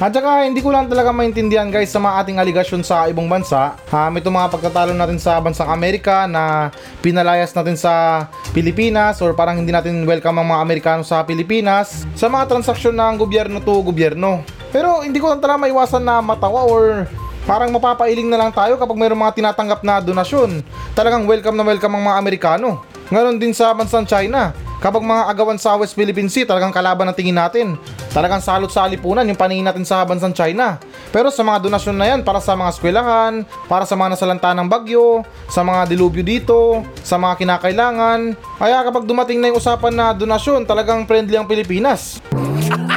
At 0.05 0.13
saka 0.13 0.45
hindi 0.45 0.61
ko 0.61 0.69
lang 0.69 0.85
talaga 0.85 1.17
maintindihan 1.17 1.73
guys 1.73 1.89
sa 1.89 1.97
mga 1.97 2.21
ating 2.21 2.37
aligasyon 2.37 2.85
sa 2.85 3.09
ibang 3.09 3.25
bansa. 3.25 3.73
Um, 3.89 4.13
ito 4.21 4.29
mga 4.29 4.53
pagtatalo 4.53 4.93
natin 4.93 5.17
sa 5.17 5.41
bansang 5.41 5.73
Amerika 5.73 6.29
na 6.29 6.69
pinalayas 7.01 7.57
natin 7.57 7.73
sa 7.73 8.29
Pilipinas 8.53 9.25
or 9.25 9.33
parang 9.33 9.57
hindi 9.57 9.73
natin 9.73 10.05
welcome 10.05 10.37
ang 10.37 10.53
mga 10.53 10.61
Amerikano 10.61 11.01
sa 11.09 11.25
Pilipinas 11.25 12.05
sa 12.13 12.29
mga 12.29 12.53
transaksyon 12.53 12.93
ng 12.93 13.17
gobyerno 13.17 13.65
to 13.65 13.81
gobyerno. 13.81 14.45
Pero 14.69 15.01
hindi 15.01 15.17
ko 15.17 15.33
lang 15.33 15.41
talaga 15.41 15.65
maiwasan 15.65 16.05
na 16.05 16.21
matawa 16.21 16.69
or 16.69 17.09
parang 17.49 17.73
mapapailing 17.73 18.29
na 18.29 18.37
lang 18.37 18.53
tayo 18.53 18.77
kapag 18.77 19.01
mayroong 19.01 19.25
mga 19.25 19.41
tinatanggap 19.41 19.81
na 19.89 20.05
donasyon. 20.05 20.61
Talagang 20.93 21.25
welcome 21.25 21.57
na 21.57 21.65
welcome 21.65 21.97
ang 21.97 22.13
mga 22.13 22.21
Amerikano. 22.21 22.85
Ngayon 23.09 23.41
din 23.41 23.57
sa 23.57 23.73
bansang 23.73 24.05
China. 24.05 24.53
Kapag 24.85 25.01
mga 25.01 25.33
agawan 25.33 25.57
sa 25.57 25.81
West 25.81 25.97
Philippine 25.97 26.29
Sea, 26.29 26.45
talagang 26.45 26.69
kalaban 26.69 27.09
ang 27.09 27.17
tingin 27.17 27.41
natin. 27.41 27.81
Talagang 28.15 28.39
salot 28.39 28.71
sa 28.71 28.87
alipunan 28.87 29.27
yung 29.27 29.35
paningin 29.35 29.67
natin 29.67 29.83
sa 29.83 30.07
bansang 30.07 30.31
China. 30.31 30.79
Pero 31.11 31.35
sa 31.35 31.43
mga 31.43 31.67
donasyon 31.67 31.97
na 31.99 32.07
yan, 32.15 32.21
para 32.23 32.39
sa 32.39 32.55
mga 32.55 32.71
eskwelahan, 32.71 33.43
para 33.67 33.83
sa 33.83 33.99
mga 33.99 34.15
nasalanta 34.15 34.55
ng 34.55 34.71
bagyo, 34.71 35.27
sa 35.51 35.67
mga 35.67 35.91
dilubyo 35.91 36.23
dito, 36.23 36.87
sa 37.03 37.19
mga 37.19 37.43
kinakailangan. 37.43 38.39
Kaya 38.63 38.87
kapag 38.87 39.11
dumating 39.11 39.43
na 39.43 39.51
yung 39.51 39.59
usapan 39.59 39.91
na 39.99 40.15
donasyon, 40.15 40.63
talagang 40.63 41.11
friendly 41.11 41.35
ang 41.35 41.51
Pilipinas. 41.51 42.23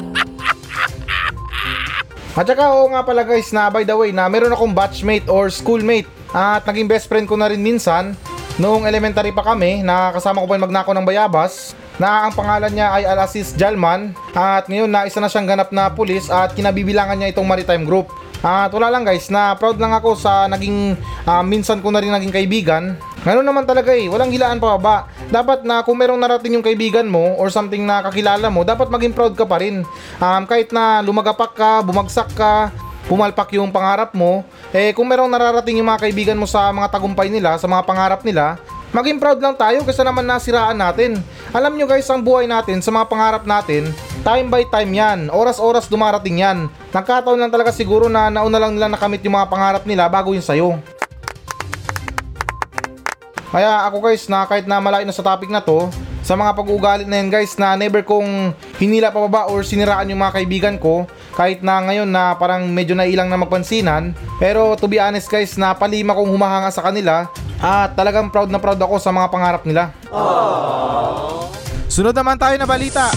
At 2.37 2.45
saka 2.45 2.69
oo 2.69 2.93
nga 2.93 3.01
pala 3.01 3.25
guys 3.25 3.49
na 3.49 3.65
by 3.73 3.81
the 3.81 3.97
way 3.97 4.13
na 4.13 4.29
meron 4.29 4.53
akong 4.53 4.69
batchmate 4.69 5.25
or 5.25 5.49
schoolmate 5.49 6.05
at 6.37 6.61
naging 6.69 6.85
best 6.85 7.09
friend 7.09 7.25
ko 7.25 7.33
na 7.33 7.49
rin 7.49 7.57
minsan 7.57 8.13
noong 8.61 8.85
elementary 8.85 9.33
pa 9.33 9.41
kami 9.41 9.81
na 9.81 10.13
kasama 10.13 10.45
ko 10.45 10.45
pa 10.45 10.53
yung 10.53 10.69
magnako 10.69 10.93
ng 10.93 11.01
bayabas 11.01 11.73
na 11.97 12.29
ang 12.29 12.33
pangalan 12.33 12.69
niya 12.73 12.93
ay 12.93 13.03
Alasis 13.09 13.57
Jalman 13.57 14.13
at 14.37 14.69
ngayon 14.69 14.89
na 14.89 15.09
isa 15.09 15.17
na 15.17 15.29
siyang 15.29 15.49
ganap 15.49 15.73
na 15.73 15.89
pulis 15.89 16.29
at 16.29 16.53
kinabibilangan 16.53 17.17
niya 17.17 17.33
itong 17.33 17.49
maritime 17.49 17.85
group. 17.85 18.09
At 18.45 18.69
wala 18.69 18.93
lang 18.93 19.01
guys, 19.01 19.33
na 19.33 19.57
proud 19.57 19.81
lang 19.81 19.97
ako 19.97 20.13
sa 20.13 20.45
naging 20.45 20.93
ah, 21.25 21.41
minsan 21.41 21.81
ko 21.81 21.89
na 21.89 21.97
rin 21.97 22.13
naging 22.13 22.29
kaibigan. 22.29 22.93
Ganun 23.25 23.41
naman 23.41 23.65
talaga 23.65 23.97
eh, 23.97 24.05
walang 24.05 24.29
hilaan 24.29 24.61
pa 24.61 24.77
ba. 24.77 25.09
Dapat 25.33 25.65
na 25.65 25.81
kung 25.81 25.97
merong 25.97 26.21
narating 26.21 26.53
yung 26.53 26.63
kaibigan 26.63 27.09
mo 27.09 27.33
or 27.41 27.49
something 27.49 27.81
na 27.81 28.05
kakilala 28.05 28.47
mo, 28.53 28.61
dapat 28.61 28.93
maging 28.93 29.17
proud 29.17 29.33
ka 29.33 29.43
pa 29.43 29.57
rin. 29.57 29.81
Um, 30.21 30.43
kahit 30.45 30.69
na 30.69 31.01
lumagapak 31.01 31.57
ka, 31.57 31.81
bumagsak 31.81 32.29
ka, 32.37 32.69
pumalpak 33.09 33.57
yung 33.57 33.73
pangarap 33.73 34.13
mo, 34.13 34.45
eh 34.69 34.93
kung 34.93 35.09
merong 35.09 35.31
nararating 35.31 35.81
yung 35.81 35.89
mga 35.89 36.07
kaibigan 36.07 36.37
mo 36.37 36.45
sa 36.45 36.69
mga 36.69 36.93
tagumpay 36.93 37.31
nila, 37.33 37.57
sa 37.57 37.65
mga 37.65 37.83
pangarap 37.83 38.21
nila, 38.21 38.61
maging 38.95 39.19
proud 39.19 39.39
lang 39.39 39.55
tayo 39.55 39.83
kasi 39.83 40.03
naman 40.03 40.23
nasiraan 40.27 40.77
natin. 40.77 41.19
Alam 41.51 41.75
nyo 41.75 41.87
guys, 41.87 42.07
ang 42.11 42.23
buhay 42.23 42.47
natin 42.47 42.83
sa 42.83 42.91
mga 42.91 43.07
pangarap 43.07 43.43
natin, 43.43 43.91
time 44.23 44.47
by 44.47 44.63
time 44.67 44.91
yan. 44.91 45.19
Oras-oras 45.31 45.87
dumarating 45.87 46.43
yan. 46.43 46.67
Nagkataon 46.91 47.39
lang 47.39 47.51
talaga 47.51 47.71
siguro 47.71 48.07
na 48.07 48.31
nauna 48.31 48.59
lang 48.59 48.75
nila 48.75 48.91
nakamit 48.91 49.23
yung 49.23 49.35
mga 49.35 49.49
pangarap 49.51 49.83
nila 49.87 50.07
bago 50.11 50.35
yung 50.35 50.45
sayo. 50.45 50.79
Kaya 53.47 53.87
ako 53.87 54.03
guys 54.03 54.27
na 54.27 54.43
kahit 54.43 54.67
na 54.67 54.83
malayo 54.83 55.07
na 55.07 55.15
sa 55.15 55.23
topic 55.23 55.47
na 55.47 55.63
to, 55.63 55.87
sa 56.27 56.35
mga 56.35 56.59
pag-uugali 56.59 57.07
na 57.07 57.23
yan 57.23 57.31
guys 57.31 57.55
na 57.55 57.79
never 57.79 58.03
kong 58.03 58.51
hinila 58.83 59.15
pa 59.15 59.23
baba 59.31 59.47
or 59.47 59.63
siniraan 59.63 60.11
yung 60.11 60.19
mga 60.19 60.35
kaibigan 60.35 60.75
ko 60.75 61.07
kahit 61.39 61.63
na 61.63 61.79
ngayon 61.79 62.11
na 62.11 62.35
parang 62.35 62.67
medyo 62.67 62.99
nailang 62.99 63.31
na 63.31 63.39
magpansinan 63.39 64.11
pero 64.35 64.75
to 64.75 64.91
be 64.91 64.99
honest 64.99 65.31
guys 65.31 65.55
na 65.55 65.71
palima 65.71 66.11
kong 66.11 66.27
humahanga 66.27 66.67
sa 66.67 66.83
kanila 66.83 67.31
at 67.57 67.97
talagang 67.97 68.29
proud 68.29 68.49
na 68.49 68.61
proud 68.61 68.77
ako 68.77 69.01
sa 69.01 69.09
mga 69.09 69.27
pangarap 69.33 69.63
nila. 69.65 69.93
Sunod 71.89 72.13
naman 72.13 72.37
tayo 72.37 72.55
na 72.61 72.69
balita. 72.69 73.09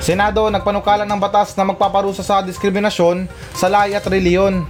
Senado 0.00 0.48
nagpanukala 0.48 1.04
ng 1.04 1.20
batas 1.20 1.52
na 1.52 1.68
magpaparusa 1.68 2.24
sa 2.24 2.40
diskriminasyon 2.40 3.28
sa 3.52 3.68
lahi 3.68 3.92
at 3.92 4.08
reliyon. 4.08 4.64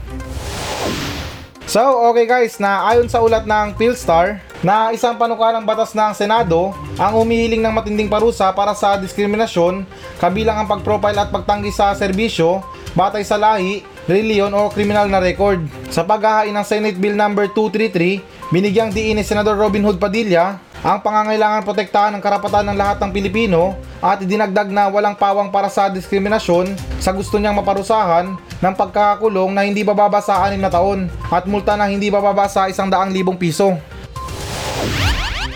So, 1.69 1.85
okay 2.11 2.25
guys, 2.25 2.57
na 2.57 2.89
ayon 2.89 3.13
sa 3.13 3.21
ulat 3.21 3.45
ng 3.45 3.77
Philstar, 3.77 4.41
na 4.65 4.91
isang 4.91 5.15
panukalang 5.15 5.63
batas 5.63 5.95
ng 5.95 6.11
Senado 6.17 6.75
ang 6.99 7.13
umihiling 7.23 7.63
ng 7.63 7.71
matinding 7.71 8.11
parusa 8.11 8.51
para 8.51 8.75
sa 8.75 8.99
diskriminasyon 8.99 9.87
kabilang 10.19 10.59
ang 10.59 10.67
pagprofile 10.67 11.15
at 11.15 11.31
pagtanggi 11.31 11.71
sa 11.71 11.95
serbisyo 11.95 12.65
batay 12.99 13.23
sa 13.23 13.39
lahi, 13.39 13.87
reliyon 14.09 14.57
o 14.57 14.73
kriminal 14.73 15.05
na 15.07 15.21
record. 15.21 15.61
Sa 15.93 16.03
paghahain 16.03 16.57
ng 16.57 16.65
Senate 16.65 16.97
Bill 16.97 17.13
number 17.15 17.47
233, 17.53 18.49
binigyang 18.49 18.89
diin 18.91 19.21
ni 19.21 19.23
Senador 19.23 19.61
Robin 19.61 19.85
Hood 19.85 20.01
Padilla 20.01 20.57
ang 20.81 20.99
pangangailangan 21.05 21.67
protektahan 21.67 22.13
ng 22.17 22.23
karapatan 22.25 22.73
ng 22.73 22.79
lahat 22.79 22.97
ng 23.05 23.11
Pilipino 23.13 23.77
at 24.01 24.23
idinagdag 24.25 24.73
na 24.73 24.89
walang 24.89 25.19
pawang 25.19 25.53
para 25.53 25.69
sa 25.69 25.91
diskriminasyon 25.93 26.73
sa 27.03 27.13
gusto 27.13 27.37
niyang 27.37 27.59
maparusahan 27.61 28.39
ng 28.39 28.75
pagkakakulong 28.75 29.53
na 29.53 29.67
hindi 29.67 29.83
bababa 29.83 30.23
sa 30.23 30.49
6 30.49 30.57
na 30.57 30.71
taon 30.71 31.11
at 31.29 31.45
multa 31.51 31.75
na 31.77 31.91
hindi 31.91 32.09
bababa 32.09 32.49
sa 32.49 32.71
100,000 32.71 32.89
piso. 33.37 33.77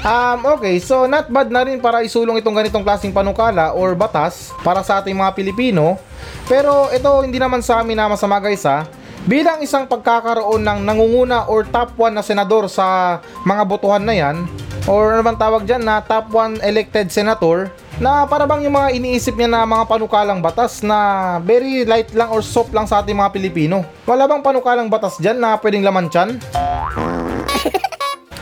Um, 0.03 0.39
okay, 0.59 0.83
so 0.83 1.07
not 1.07 1.31
bad 1.31 1.47
na 1.55 1.63
rin 1.63 1.79
para 1.79 2.03
isulong 2.03 2.43
itong 2.43 2.59
ganitong 2.59 2.83
klaseng 2.83 3.15
panukala 3.15 3.71
or 3.71 3.95
batas 3.95 4.51
para 4.67 4.83
sa 4.83 4.99
ating 4.99 5.15
mga 5.15 5.31
Pilipino. 5.39 5.95
Pero 6.51 6.91
ito 6.91 7.09
hindi 7.23 7.39
naman 7.39 7.63
sa 7.63 7.81
amin 7.81 7.97
na 7.97 8.11
masama 8.11 8.39
guys 8.43 8.67
ha. 8.67 8.85
Bilang 9.23 9.63
isang 9.63 9.87
pagkakaroon 9.87 10.67
ng 10.67 10.83
nangunguna 10.83 11.47
or 11.47 11.63
top 11.63 11.95
1 11.95 12.11
na 12.11 12.27
senador 12.27 12.67
sa 12.67 13.19
mga 13.47 13.63
botohan 13.63 14.03
na 14.03 14.19
yan, 14.19 14.51
or 14.91 15.15
ano 15.15 15.23
bang 15.23 15.39
tawag 15.39 15.63
dyan 15.63 15.87
na 15.87 16.03
top 16.03 16.35
1 16.35 16.59
elected 16.67 17.07
senator 17.07 17.71
na 18.03 18.27
para 18.27 18.51
bang 18.51 18.67
yung 18.67 18.75
mga 18.75 18.99
iniisip 18.99 19.39
niya 19.39 19.47
na 19.47 19.63
mga 19.63 19.87
panukalang 19.87 20.43
batas 20.43 20.83
na 20.83 21.39
very 21.47 21.87
light 21.87 22.11
lang 22.19 22.35
or 22.35 22.43
soft 22.43 22.75
lang 22.75 22.91
sa 22.91 22.99
ating 22.99 23.15
mga 23.15 23.31
Pilipino. 23.31 23.87
Wala 24.11 24.27
bang 24.27 24.43
panukalang 24.43 24.91
batas 24.91 25.23
dyan 25.23 25.39
na 25.39 25.55
pwedeng 25.55 25.87
laman 25.87 26.11
tiyan? 26.11 26.43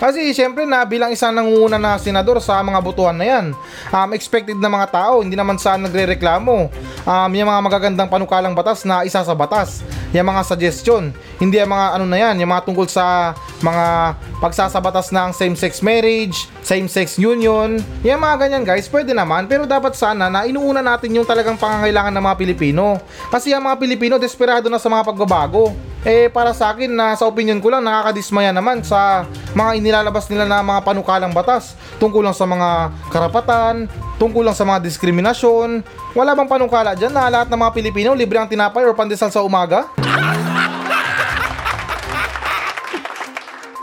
Kasi 0.01 0.33
syempre 0.33 0.65
na 0.65 0.81
bilang 0.89 1.13
isang 1.13 1.37
nangunguna 1.37 1.77
na 1.77 2.01
senador 2.01 2.41
sa 2.41 2.65
mga 2.65 2.81
botohan 2.81 3.13
na 3.13 3.27
yan, 3.29 3.47
um, 3.93 4.11
expected 4.17 4.57
na 4.57 4.73
mga 4.73 4.89
tao, 4.89 5.21
hindi 5.21 5.37
naman 5.37 5.61
saan 5.61 5.85
nagre-reklamo. 5.85 6.73
Um, 7.05 7.31
yung 7.37 7.49
mga 7.53 7.61
magagandang 7.61 8.09
panukalang 8.09 8.57
batas 8.57 8.89
na 8.89 9.05
isa 9.05 9.21
sa 9.21 9.37
batas, 9.37 9.85
yung 10.17 10.25
mga 10.25 10.41
suggestion, 10.49 11.13
hindi 11.41 11.57
yung 11.57 11.73
mga 11.73 11.87
ano 11.97 12.05
na 12.05 12.19
yan, 12.21 12.37
yung 12.45 12.53
mga 12.53 12.63
tungkol 12.69 12.85
sa 12.85 13.33
mga 13.65 14.15
pagsasabatas 14.45 15.09
ng 15.09 15.33
same-sex 15.33 15.81
marriage, 15.81 16.53
same-sex 16.61 17.17
union, 17.17 17.81
yung 18.05 18.21
mga 18.21 18.47
ganyan 18.47 18.65
guys, 18.65 18.87
pwede 18.93 19.17
naman, 19.17 19.49
pero 19.49 19.65
dapat 19.65 19.97
sana 19.97 20.29
na 20.29 20.45
inuuna 20.45 20.85
natin 20.85 21.17
yung 21.17 21.25
talagang 21.25 21.57
pangangailangan 21.57 22.13
ng 22.13 22.25
mga 22.29 22.37
Pilipino. 22.37 23.01
Kasi 23.33 23.57
ang 23.57 23.65
mga 23.65 23.81
Pilipino 23.81 24.15
desperado 24.21 24.69
na 24.69 24.77
sa 24.77 24.93
mga 24.93 25.03
pagbabago. 25.09 25.73
Eh 26.01 26.33
para 26.33 26.57
sa 26.57 26.73
akin 26.73 26.89
na 26.89 27.13
sa 27.13 27.29
opinion 27.29 27.61
ko 27.61 27.69
lang 27.69 27.85
nakakadismaya 27.85 28.57
naman 28.57 28.81
sa 28.81 29.29
mga 29.53 29.77
inilalabas 29.77 30.33
nila 30.33 30.49
na 30.49 30.65
mga 30.65 30.81
panukalang 30.81 31.37
batas 31.37 31.77
tungkol 32.01 32.25
lang 32.25 32.33
sa 32.33 32.49
mga 32.49 32.89
karapatan, 33.13 33.85
tungkol 34.17 34.49
lang 34.49 34.57
sa 34.57 34.65
mga 34.65 34.81
diskriminasyon. 34.81 35.85
Wala 36.17 36.33
bang 36.33 36.49
panukala 36.49 36.97
dyan 36.97 37.13
na 37.13 37.29
lahat 37.29 37.53
ng 37.53 37.61
mga 37.61 37.73
Pilipino 37.77 38.11
libre 38.17 38.41
ang 38.41 38.49
tinapay 38.49 38.89
or 38.89 38.97
pandesal 38.97 39.29
sa 39.29 39.45
umaga? 39.45 39.85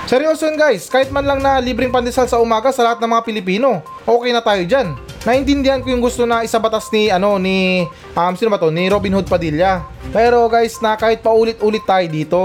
Seryoso 0.08 0.48
yun 0.48 0.56
guys, 0.56 0.88
kahit 0.88 1.12
man 1.12 1.28
lang 1.28 1.44
na 1.44 1.60
libreng 1.60 1.92
pandesal 1.92 2.32
sa 2.32 2.40
umaga 2.40 2.72
sa 2.72 2.80
lahat 2.80 3.04
ng 3.04 3.12
mga 3.12 3.28
Pilipino, 3.28 3.84
okay 4.08 4.32
na 4.32 4.40
tayo 4.40 4.64
dyan. 4.64 4.96
Naintindihan 5.28 5.84
ko 5.84 5.92
yung 5.92 6.00
gusto 6.00 6.24
na 6.24 6.48
isabatas 6.48 6.88
ni 6.96 7.12
ano 7.12 7.36
ni 7.36 7.84
um, 8.16 8.32
sino 8.40 8.48
ba 8.48 8.56
to 8.56 8.72
ni 8.72 8.88
Robin 8.88 9.12
Hood 9.12 9.28
Padilla. 9.28 9.84
Pero 10.16 10.48
guys 10.48 10.80
na 10.80 10.96
kahit 10.96 11.20
paulit-ulit 11.20 11.84
tayo 11.84 12.08
dito, 12.08 12.42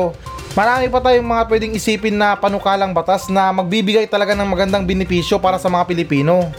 marami 0.58 0.90
pa 0.90 0.98
tayong 1.06 1.22
mga 1.22 1.44
pwedeng 1.46 1.78
isipin 1.78 2.18
na 2.18 2.34
panukalang 2.34 2.90
batas 2.90 3.30
na 3.30 3.54
magbibigay 3.54 4.10
talaga 4.10 4.34
ng 4.34 4.50
magandang 4.50 4.82
benepisyo 4.82 5.38
para 5.38 5.54
sa 5.54 5.70
mga 5.70 5.86
Pilipino. 5.86 6.50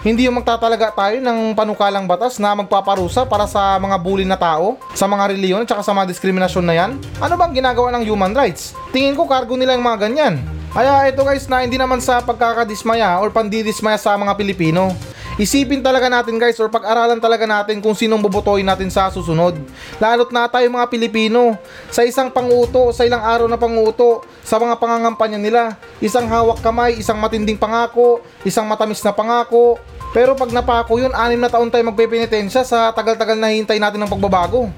Hindi 0.00 0.24
yung 0.24 0.40
magtatalaga 0.40 0.96
tayo 0.96 1.20
ng 1.20 1.52
panukalang 1.52 2.08
batas 2.08 2.40
na 2.40 2.56
magpaparusa 2.56 3.28
para 3.28 3.44
sa 3.44 3.76
mga 3.76 4.00
bully 4.00 4.24
na 4.24 4.40
tao, 4.40 4.80
sa 4.96 5.04
mga 5.04 5.36
reliyon 5.36 5.68
at 5.68 5.84
sa 5.84 5.92
mga 5.92 6.08
diskriminasyon 6.08 6.64
na 6.64 6.72
yan. 6.72 6.90
Ano 7.20 7.36
bang 7.36 7.52
ginagawa 7.60 7.92
ng 7.92 8.08
human 8.08 8.32
rights? 8.32 8.72
Tingin 8.96 9.12
ko 9.12 9.28
cargo 9.28 9.60
nila 9.60 9.76
yung 9.76 9.84
mga 9.84 10.08
ganyan. 10.08 10.40
Kaya 10.72 11.04
ito 11.04 11.20
guys 11.20 11.44
na 11.52 11.68
hindi 11.68 11.76
naman 11.76 12.00
sa 12.00 12.24
pagkakadismaya 12.24 13.20
or 13.20 13.28
pandidismaya 13.28 14.00
sa 14.00 14.16
mga 14.16 14.40
Pilipino. 14.40 14.96
Isipin 15.40 15.80
talaga 15.80 16.12
natin 16.12 16.36
guys 16.36 16.60
or 16.60 16.68
pag-aralan 16.68 17.16
talaga 17.16 17.48
natin 17.48 17.80
kung 17.80 17.96
sinong 17.96 18.20
bobotohin 18.20 18.68
natin 18.68 18.92
sa 18.92 19.08
susunod. 19.08 19.56
Lalo't 19.96 20.28
na 20.36 20.44
tayo 20.52 20.68
mga 20.68 20.92
Pilipino. 20.92 21.56
Sa 21.88 22.04
isang 22.04 22.28
panguto, 22.28 22.92
sa 22.92 23.08
ilang 23.08 23.24
araw 23.24 23.48
na 23.48 23.56
panguto, 23.56 24.20
sa 24.44 24.60
mga 24.60 24.76
pangangampanya 24.76 25.40
nila, 25.40 25.80
isang 25.96 26.28
hawak 26.28 26.60
kamay, 26.60 27.00
isang 27.00 27.16
matinding 27.16 27.56
pangako, 27.56 28.20
isang 28.44 28.68
matamis 28.68 29.00
na 29.00 29.16
pangako. 29.16 29.80
Pero 30.12 30.36
pag 30.36 30.52
napako 30.52 31.00
yun, 31.00 31.16
anim 31.16 31.40
na 31.40 31.48
taon 31.48 31.72
tayo 31.72 31.88
magpepenitensya 31.88 32.60
sa 32.60 32.92
tagal-tagal 32.92 33.40
na 33.40 33.48
hintay 33.48 33.80
natin 33.80 33.96
ng 34.04 34.12
pagbabago. 34.12 34.68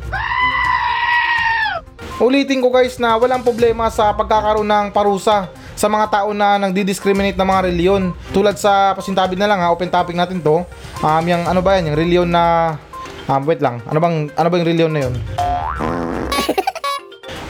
Ulitin 2.23 2.63
ko 2.63 2.71
guys 2.71 3.03
na 3.03 3.19
walang 3.19 3.43
problema 3.43 3.91
sa 3.91 4.15
pagkakaroon 4.15 4.71
ng 4.71 4.95
parusa 4.95 5.51
sa 5.83 5.91
mga 5.91 6.07
tao 6.15 6.31
na 6.31 6.63
nagdi-discriminate 6.63 7.35
ng 7.35 7.49
mga 7.51 7.67
reliyon. 7.67 8.15
Tulad 8.31 8.55
sa 8.55 8.95
pasintabi 8.95 9.35
na 9.35 9.51
lang 9.51 9.59
ha, 9.59 9.75
open 9.75 9.91
topic 9.91 10.15
natin 10.15 10.39
to. 10.39 10.63
Um, 11.03 11.25
yung 11.27 11.43
ano 11.43 11.59
ba 11.59 11.75
yan, 11.75 11.91
yung 11.91 11.99
reliyon 11.99 12.31
na 12.31 12.79
um, 13.27 13.43
wait 13.43 13.59
lang. 13.59 13.83
Ano 13.91 13.99
bang 13.99 14.31
ano 14.31 14.47
ba 14.47 14.55
yung 14.63 14.69
reliyon 14.71 14.93
na 14.95 15.11
yun? 15.11 15.15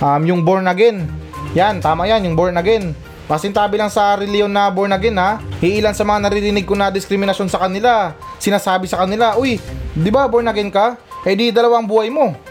Um, 0.03 0.27
yung 0.27 0.42
born 0.42 0.66
again. 0.66 1.07
Yan, 1.55 1.79
tama 1.79 2.11
yan, 2.11 2.27
yung 2.27 2.35
born 2.35 2.59
again. 2.59 2.90
Pasintabi 3.31 3.79
lang 3.79 3.87
sa 3.87 4.18
reliyon 4.18 4.51
na 4.51 4.66
born 4.66 4.90
again 4.90 5.14
ha. 5.14 5.38
Iilan 5.62 5.95
sa 5.95 6.03
mga 6.03 6.27
naririnig 6.27 6.66
ko 6.66 6.75
na 6.75 6.90
diskriminasyon 6.90 7.47
sa 7.47 7.62
kanila. 7.62 8.11
Sinasabi 8.42 8.90
sa 8.90 9.07
kanila, 9.07 9.38
uy, 9.38 9.62
di 9.95 10.11
ba 10.11 10.27
born 10.27 10.51
again 10.51 10.75
ka? 10.75 10.99
Eh 11.23 11.38
di 11.38 11.55
dalawang 11.55 11.87
buhay 11.87 12.11
mo. 12.11 12.35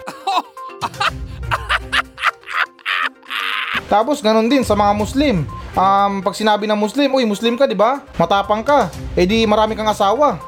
Tapos 3.91 4.23
ganun 4.23 4.47
din 4.47 4.63
sa 4.63 4.79
mga 4.79 4.95
Muslim. 4.95 5.43
Um, 5.71 6.19
pag 6.19 6.35
sinabi 6.35 6.67
ng 6.67 6.75
Muslim, 6.75 7.07
uy, 7.15 7.23
Muslim 7.23 7.55
ka, 7.55 7.63
di 7.63 7.79
ba? 7.79 8.03
Matapang 8.19 8.59
ka. 8.59 8.91
Eh 9.15 9.23
di 9.23 9.47
marami 9.47 9.71
kang 9.71 9.87
asawa. 9.87 10.35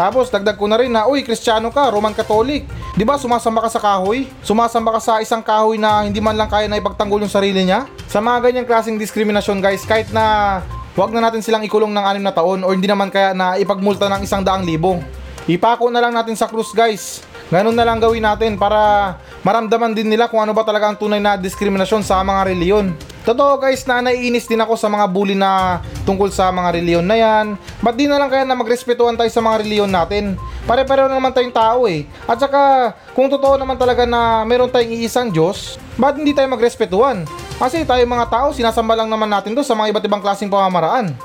Tapos 0.00 0.28
dagdag 0.28 0.60
ko 0.60 0.68
na 0.68 0.76
rin 0.76 0.92
na, 0.92 1.08
uy, 1.08 1.24
Kristiyano 1.24 1.72
ka, 1.72 1.88
Roman 1.88 2.12
Catholic. 2.12 2.68
Di 2.94 3.02
ba 3.02 3.16
sumasamba 3.16 3.64
ka 3.64 3.70
sa 3.72 3.80
kahoy? 3.82 4.28
Sumasamba 4.44 4.94
ka 4.94 5.00
sa 5.02 5.18
isang 5.24 5.42
kahoy 5.42 5.80
na 5.80 6.04
hindi 6.04 6.20
man 6.20 6.36
lang 6.36 6.46
kaya 6.46 6.68
na 6.68 6.78
ipagtanggol 6.78 7.24
yung 7.24 7.32
sarili 7.32 7.64
niya? 7.64 7.88
Sa 8.06 8.20
mga 8.20 8.44
ganyang 8.44 8.68
klaseng 8.68 9.00
diskriminasyon 9.00 9.64
guys, 9.64 9.82
kahit 9.82 10.12
na 10.14 10.60
wag 10.94 11.10
na 11.10 11.24
natin 11.24 11.42
silang 11.42 11.64
ikulong 11.66 11.90
ng 11.90 12.04
anim 12.04 12.22
na 12.22 12.30
taon 12.30 12.62
or 12.62 12.70
hindi 12.70 12.86
naman 12.86 13.10
kaya 13.10 13.34
na 13.34 13.58
ipagmulta 13.58 14.06
ng 14.12 14.22
isang 14.22 14.46
daang 14.46 14.62
libo. 14.62 15.02
Ipako 15.50 15.90
na 15.90 15.98
lang 15.98 16.14
natin 16.14 16.38
sa 16.38 16.46
krus 16.46 16.70
guys. 16.70 17.26
Ganun 17.52 17.76
na 17.76 17.84
lang 17.84 18.00
gawin 18.00 18.24
natin 18.24 18.56
para 18.56 19.14
maramdaman 19.44 19.92
din 19.92 20.08
nila 20.08 20.32
kung 20.32 20.40
ano 20.40 20.56
ba 20.56 20.64
talaga 20.64 20.88
ang 20.88 20.96
tunay 20.96 21.20
na 21.20 21.36
diskriminasyon 21.36 22.00
sa 22.00 22.24
mga 22.24 22.52
reliyon. 22.52 22.96
Totoo 23.24 23.56
guys 23.56 23.88
na 23.88 24.04
naiinis 24.04 24.44
din 24.44 24.60
ako 24.60 24.76
sa 24.76 24.88
mga 24.88 25.08
bully 25.08 25.32
na 25.32 25.80
tungkol 26.04 26.28
sa 26.28 26.52
mga 26.52 26.76
reliyon 26.76 27.04
na 27.08 27.16
yan. 27.16 27.56
Ba't 27.80 27.96
di 27.96 28.04
na 28.04 28.20
lang 28.20 28.28
kaya 28.28 28.44
na 28.44 28.52
magrespetuhan 28.56 29.16
tayo 29.16 29.32
sa 29.32 29.40
mga 29.40 29.64
reliyon 29.64 29.88
natin? 29.88 30.36
Pare-pareho 30.68 31.08
na 31.08 31.16
naman 31.16 31.32
tayong 31.32 31.56
tao 31.56 31.88
eh. 31.88 32.04
At 32.28 32.40
saka 32.40 32.92
kung 33.16 33.32
totoo 33.32 33.56
naman 33.56 33.80
talaga 33.80 34.04
na 34.04 34.44
meron 34.44 34.68
tayong 34.68 34.92
iisang 35.00 35.32
Diyos, 35.32 35.80
ba't 35.96 36.20
hindi 36.20 36.36
tayo 36.36 36.48
magrespetuhan? 36.52 37.24
Kasi 37.56 37.88
tayo 37.88 38.04
mga 38.04 38.28
tao, 38.28 38.52
sinasamba 38.52 38.92
lang 38.92 39.08
naman 39.08 39.32
natin 39.32 39.56
doon 39.56 39.64
sa 39.64 39.72
mga 39.72 39.96
iba't 39.96 40.04
ibang 40.04 40.20
klaseng 40.20 40.52
pamamaraan. 40.52 41.16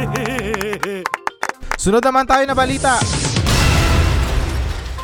Sunod 1.82 2.00
naman 2.00 2.24
tayo 2.24 2.44
na 2.48 2.56
balita. 2.56 3.21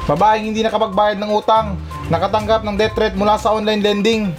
Babaeng 0.08 0.48
hindi 0.48 0.64
nakapagbayad 0.64 1.20
ng 1.20 1.30
utang, 1.36 1.76
nakatanggap 2.08 2.64
ng 2.64 2.80
death 2.80 2.96
threat 2.96 3.12
mula 3.12 3.36
sa 3.36 3.52
online 3.52 3.84
lending. 3.84 4.32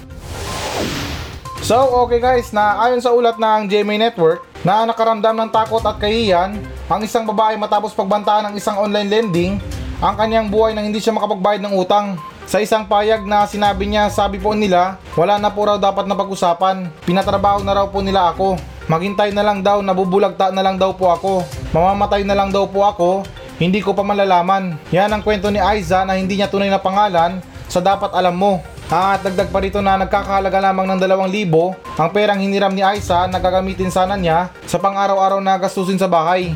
So, 1.62 1.78
okay 2.02 2.18
guys, 2.18 2.50
na 2.50 2.82
ayon 2.82 3.06
sa 3.06 3.14
ulat 3.14 3.38
ng 3.38 3.70
GMA 3.70 4.02
Network, 4.02 4.42
na 4.66 4.90
nakaramdam 4.90 5.38
ng 5.38 5.50
takot 5.54 5.86
at 5.86 6.02
kahiyan, 6.02 6.58
ang 6.90 7.02
isang 7.06 7.22
babae 7.30 7.54
matapos 7.54 7.94
pagbantaan 7.94 8.50
ng 8.50 8.54
isang 8.58 8.82
online 8.82 9.14
lending, 9.14 9.62
ang 10.02 10.18
kanyang 10.18 10.50
buhay 10.50 10.74
nang 10.74 10.90
hindi 10.90 10.98
siya 10.98 11.14
makapagbayad 11.14 11.62
ng 11.62 11.78
utang. 11.78 12.18
Sa 12.50 12.58
isang 12.58 12.90
payag 12.90 13.30
na 13.30 13.46
sinabi 13.46 13.86
niya, 13.86 14.10
sabi 14.10 14.42
po 14.42 14.58
nila, 14.58 14.98
wala 15.14 15.38
na 15.38 15.54
po 15.54 15.70
raw 15.70 15.78
dapat 15.78 16.10
na 16.10 16.18
pag-usapan. 16.18 16.90
Pinatrabaho 17.06 17.62
na 17.62 17.78
raw 17.78 17.86
po 17.86 18.02
nila 18.02 18.34
ako. 18.34 18.58
Maghintay 18.90 19.38
na 19.38 19.46
lang 19.46 19.62
daw, 19.62 19.86
nabubulagta 19.86 20.50
na 20.50 20.66
lang 20.66 20.82
daw 20.82 20.98
po 20.98 21.14
ako. 21.14 21.46
Mamamatay 21.78 22.26
na 22.26 22.34
lang 22.34 22.50
daw 22.50 22.66
po 22.66 22.82
ako. 22.90 23.22
Hindi 23.60 23.84
ko 23.84 23.92
pa 23.92 24.08
malalaman. 24.08 24.80
Yan 24.96 25.12
ang 25.12 25.20
kwento 25.20 25.52
ni 25.52 25.60
Aiza 25.60 26.08
na 26.08 26.16
hindi 26.16 26.40
niya 26.40 26.48
tunay 26.48 26.72
na 26.72 26.80
pangalan 26.80 27.44
sa 27.68 27.84
dapat 27.84 28.16
alam 28.16 28.32
mo. 28.32 28.64
At 28.88 29.20
dagdag 29.20 29.52
pa 29.52 29.60
rito 29.60 29.84
na 29.84 30.00
nagkakahalaga 30.00 30.72
lamang 30.72 30.88
ng 30.88 31.00
2,000 31.04 32.00
ang 32.00 32.10
perang 32.10 32.40
hiniram 32.40 32.72
ni 32.72 32.80
Aiza 32.80 33.28
na 33.28 33.36
gagamitin 33.36 33.92
sana 33.92 34.16
niya 34.16 34.48
sa 34.64 34.80
pang-araw-araw 34.80 35.44
na 35.44 35.60
gastusin 35.60 36.00
sa 36.00 36.08
bahay. 36.08 36.56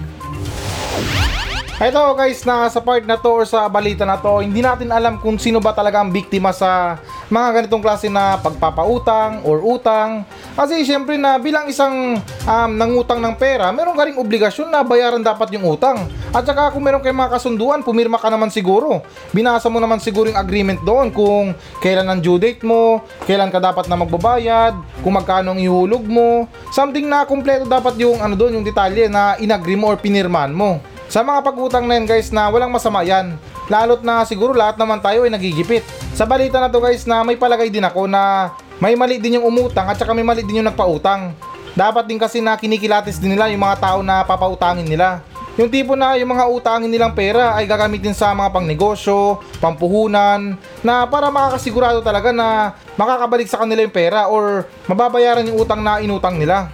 Ito 1.84 2.16
guys, 2.16 2.48
na 2.48 2.72
sa 2.72 2.80
part 2.80 3.04
na 3.04 3.20
to 3.20 3.44
or 3.44 3.44
sa 3.44 3.68
balita 3.68 4.08
na 4.08 4.16
to, 4.16 4.40
hindi 4.40 4.64
natin 4.64 4.88
alam 4.88 5.20
kung 5.20 5.36
sino 5.36 5.60
ba 5.60 5.76
talaga 5.76 6.00
ang 6.00 6.16
biktima 6.16 6.56
sa 6.56 6.96
mga 7.28 7.50
ganitong 7.60 7.84
klase 7.84 8.08
na 8.08 8.40
pagpapautang 8.40 9.44
or 9.44 9.60
utang. 9.60 10.24
Kasi 10.56 10.88
syempre 10.88 11.20
na 11.20 11.36
bilang 11.36 11.68
isang 11.68 12.16
um, 12.48 12.72
nangutang 12.80 13.20
ng 13.20 13.36
pera, 13.36 13.68
meron 13.76 14.00
ka 14.00 14.08
ring 14.08 14.16
obligasyon 14.16 14.72
na 14.72 14.80
bayaran 14.80 15.20
dapat 15.20 15.52
yung 15.52 15.68
utang. 15.68 16.08
At 16.34 16.50
saka 16.50 16.74
kung 16.74 16.82
meron 16.82 16.98
kayong 16.98 17.22
mga 17.22 17.38
kasunduan, 17.38 17.86
pumirma 17.86 18.18
ka 18.18 18.26
naman 18.26 18.50
siguro. 18.50 19.06
Binasa 19.30 19.70
mo 19.70 19.78
naman 19.78 20.02
siguro 20.02 20.34
yung 20.34 20.42
agreement 20.42 20.82
doon 20.82 21.14
kung 21.14 21.54
kailan 21.78 22.10
ang 22.10 22.18
due 22.26 22.42
date 22.42 22.66
mo, 22.66 23.06
kailan 23.30 23.54
ka 23.54 23.62
dapat 23.62 23.86
na 23.86 24.02
magbabayad, 24.02 24.74
kung 25.06 25.14
magkano 25.14 25.54
ang 25.54 25.62
ihulog 25.62 26.02
mo. 26.10 26.50
Something 26.74 27.06
na 27.06 27.30
kumpleto 27.30 27.70
dapat 27.70 28.02
yung 28.02 28.18
ano 28.18 28.34
doon, 28.34 28.58
yung 28.58 28.66
detalye 28.66 29.06
na 29.06 29.38
inagri 29.38 29.78
mo 29.78 29.94
or 29.94 29.98
pinirman 30.02 30.50
mo. 30.58 30.82
Sa 31.06 31.22
mga 31.22 31.46
pag-utang 31.46 31.86
na 31.86 32.02
yan 32.02 32.10
guys 32.10 32.34
na 32.34 32.50
walang 32.50 32.74
masama 32.74 33.06
yan. 33.06 33.38
Lalot 33.70 34.02
na 34.02 34.26
siguro 34.26 34.58
lahat 34.58 34.82
naman 34.82 35.06
tayo 35.06 35.30
ay 35.30 35.32
nagigipit. 35.32 35.86
Sa 36.18 36.26
balita 36.26 36.58
na 36.58 36.74
to 36.74 36.82
guys 36.82 37.06
na 37.06 37.22
may 37.22 37.38
palagay 37.38 37.70
din 37.70 37.86
ako 37.86 38.10
na 38.10 38.50
may 38.82 38.98
mali 38.98 39.22
din 39.22 39.38
yung 39.38 39.46
umutang 39.54 39.86
at 39.86 40.02
saka 40.02 40.18
may 40.18 40.26
mali 40.26 40.42
din 40.42 40.66
yung 40.66 40.70
nagpautang. 40.74 41.38
Dapat 41.78 42.10
din 42.10 42.18
kasi 42.18 42.42
na 42.42 42.58
kinikilatis 42.58 43.22
din 43.22 43.38
nila 43.38 43.54
yung 43.54 43.62
mga 43.62 43.78
tao 43.78 44.00
na 44.02 44.26
papautangin 44.26 44.90
nila. 44.90 45.22
Yung 45.54 45.70
tipo 45.70 45.94
na 45.94 46.18
yung 46.18 46.34
mga 46.34 46.50
utangin 46.50 46.90
nilang 46.90 47.14
pera 47.14 47.54
ay 47.54 47.70
gagamitin 47.70 48.18
sa 48.18 48.34
mga 48.34 48.50
pangnegosyo, 48.50 49.38
pampuhunan, 49.62 50.58
na 50.82 51.06
para 51.06 51.30
makakasigurado 51.30 52.02
talaga 52.02 52.34
na 52.34 52.74
makakabalik 52.98 53.46
sa 53.46 53.62
kanila 53.62 53.86
yung 53.86 53.94
pera 53.94 54.26
or 54.34 54.66
mababayaran 54.90 55.46
yung 55.46 55.62
utang 55.62 55.86
na 55.86 56.02
inutang 56.02 56.42
nila. 56.42 56.74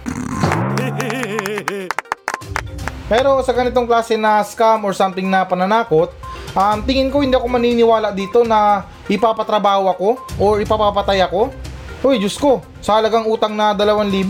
Pero 3.12 3.44
sa 3.44 3.52
ganitong 3.52 3.84
klase 3.84 4.16
na 4.16 4.40
scam 4.40 4.80
or 4.80 4.96
something 4.96 5.28
na 5.28 5.44
pananakot, 5.44 6.08
um, 6.56 6.80
tingin 6.80 7.12
ko 7.12 7.20
hindi 7.20 7.36
ako 7.36 7.52
maniniwala 7.52 8.16
dito 8.16 8.48
na 8.48 8.88
ipapatrabaho 9.12 9.92
ako 9.92 10.08
or 10.40 10.56
ipapapatay 10.64 11.20
ako. 11.28 11.52
Uy, 12.00 12.16
Diyos 12.16 12.40
ko, 12.40 12.64
sa 12.80 12.96
halagang 12.96 13.28
utang 13.28 13.52
na 13.52 13.76
2,000, 13.76 14.24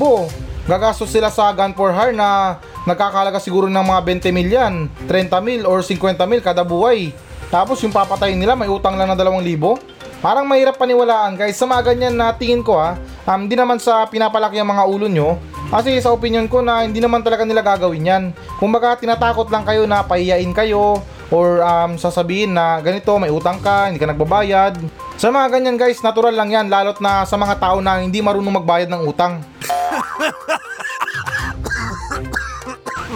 gagastos 0.66 1.14
sila 1.14 1.30
sa 1.30 1.54
gun 1.54 1.70
for 1.70 1.94
hire 1.94 2.10
na 2.10 2.58
nagkakalaga 2.88 3.42
siguro 3.42 3.66
ng 3.68 3.84
mga 3.84 4.00
20 4.28 4.36
mil 4.36 4.48
yan, 4.48 4.74
30 5.08 5.40
mil 5.44 5.62
or 5.68 5.84
50 5.84 6.16
mil 6.28 6.40
kada 6.40 6.64
buhay. 6.64 7.12
Tapos 7.50 7.82
yung 7.82 7.90
papatayin 7.90 8.38
nila 8.38 8.54
may 8.54 8.70
utang 8.70 8.94
lang 8.94 9.10
na 9.10 9.18
2,000. 9.18 10.22
Parang 10.22 10.44
mahirap 10.44 10.76
paniwalaan 10.76 11.34
guys 11.34 11.56
sa 11.56 11.64
mga 11.64 11.92
ganyan 11.92 12.14
na 12.14 12.30
tingin 12.36 12.60
ko 12.60 12.76
ha. 12.76 13.00
Um, 13.24 13.48
di 13.48 13.56
naman 13.56 13.80
sa 13.80 14.04
pinapalaki 14.06 14.60
ang 14.60 14.68
mga 14.68 14.84
ulo 14.86 15.08
nyo. 15.08 15.40
Kasi 15.70 15.96
sa 16.02 16.12
opinion 16.12 16.44
ko 16.50 16.60
na 16.60 16.84
hindi 16.84 17.00
naman 17.00 17.24
talaga 17.24 17.42
nila 17.46 17.64
gagawin 17.64 18.04
yan. 18.04 18.22
Kumbaga 18.60 19.00
tinatakot 19.00 19.48
lang 19.48 19.64
kayo 19.64 19.88
na 19.88 20.04
pahiyain 20.04 20.52
kayo 20.52 21.00
or 21.30 21.62
um, 21.62 21.96
sasabihin 21.96 22.52
na 22.52 22.82
ganito 22.82 23.14
may 23.16 23.30
utang 23.30 23.62
ka, 23.62 23.88
hindi 23.88 24.02
ka 24.02 24.10
nagbabayad. 24.10 24.76
Sa 25.16 25.30
mga 25.32 25.56
ganyan 25.56 25.78
guys, 25.78 26.02
natural 26.04 26.34
lang 26.34 26.50
yan 26.52 26.66
lalot 26.68 26.98
na 27.00 27.24
sa 27.24 27.38
mga 27.38 27.56
tao 27.56 27.78
na 27.80 28.02
hindi 28.02 28.20
marunong 28.20 28.60
magbayad 28.60 28.90
ng 28.92 29.02
utang. 29.08 29.40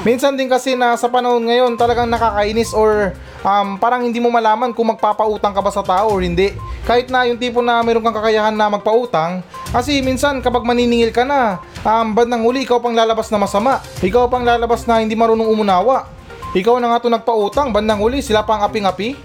Minsan 0.05 0.37
din 0.37 0.53
kasi 0.53 0.77
na 0.77 1.01
sa 1.01 1.09
panahon 1.09 1.41
ngayon 1.49 1.81
talagang 1.81 2.05
nakakainis 2.13 2.77
or 2.77 3.17
um, 3.41 3.81
parang 3.81 4.05
hindi 4.05 4.21
mo 4.21 4.29
malaman 4.29 4.77
kung 4.77 4.93
magpapautang 4.93 5.57
ka 5.57 5.65
ba 5.65 5.73
sa 5.73 5.81
tao 5.81 6.13
or 6.13 6.21
hindi. 6.21 6.53
Kahit 6.85 7.09
na 7.09 7.25
yung 7.25 7.41
tipo 7.41 7.65
na 7.65 7.81
meron 7.81 8.05
kang 8.05 8.13
kakayahan 8.13 8.53
na 8.53 8.69
magpautang, 8.69 9.41
kasi 9.73 10.05
minsan 10.05 10.45
kapag 10.45 10.61
maniningil 10.61 11.09
ka 11.09 11.25
na, 11.25 11.57
um, 11.81 12.13
bandang 12.13 12.45
huli 12.45 12.69
ikaw 12.69 12.85
pang 12.85 12.93
lalabas 12.93 13.33
na 13.33 13.41
masama. 13.41 13.81
Ikaw 14.05 14.29
pang 14.29 14.45
lalabas 14.45 14.85
na 14.85 15.01
hindi 15.01 15.17
marunong 15.17 15.49
umunawa. 15.49 16.05
Ikaw 16.53 16.77
na 16.77 16.93
nga 16.93 17.01
to 17.01 17.09
nagpautang, 17.09 17.73
bandang 17.73 18.05
huli 18.05 18.21
sila 18.21 18.45
pang 18.45 18.61
aping-api. 18.61 19.17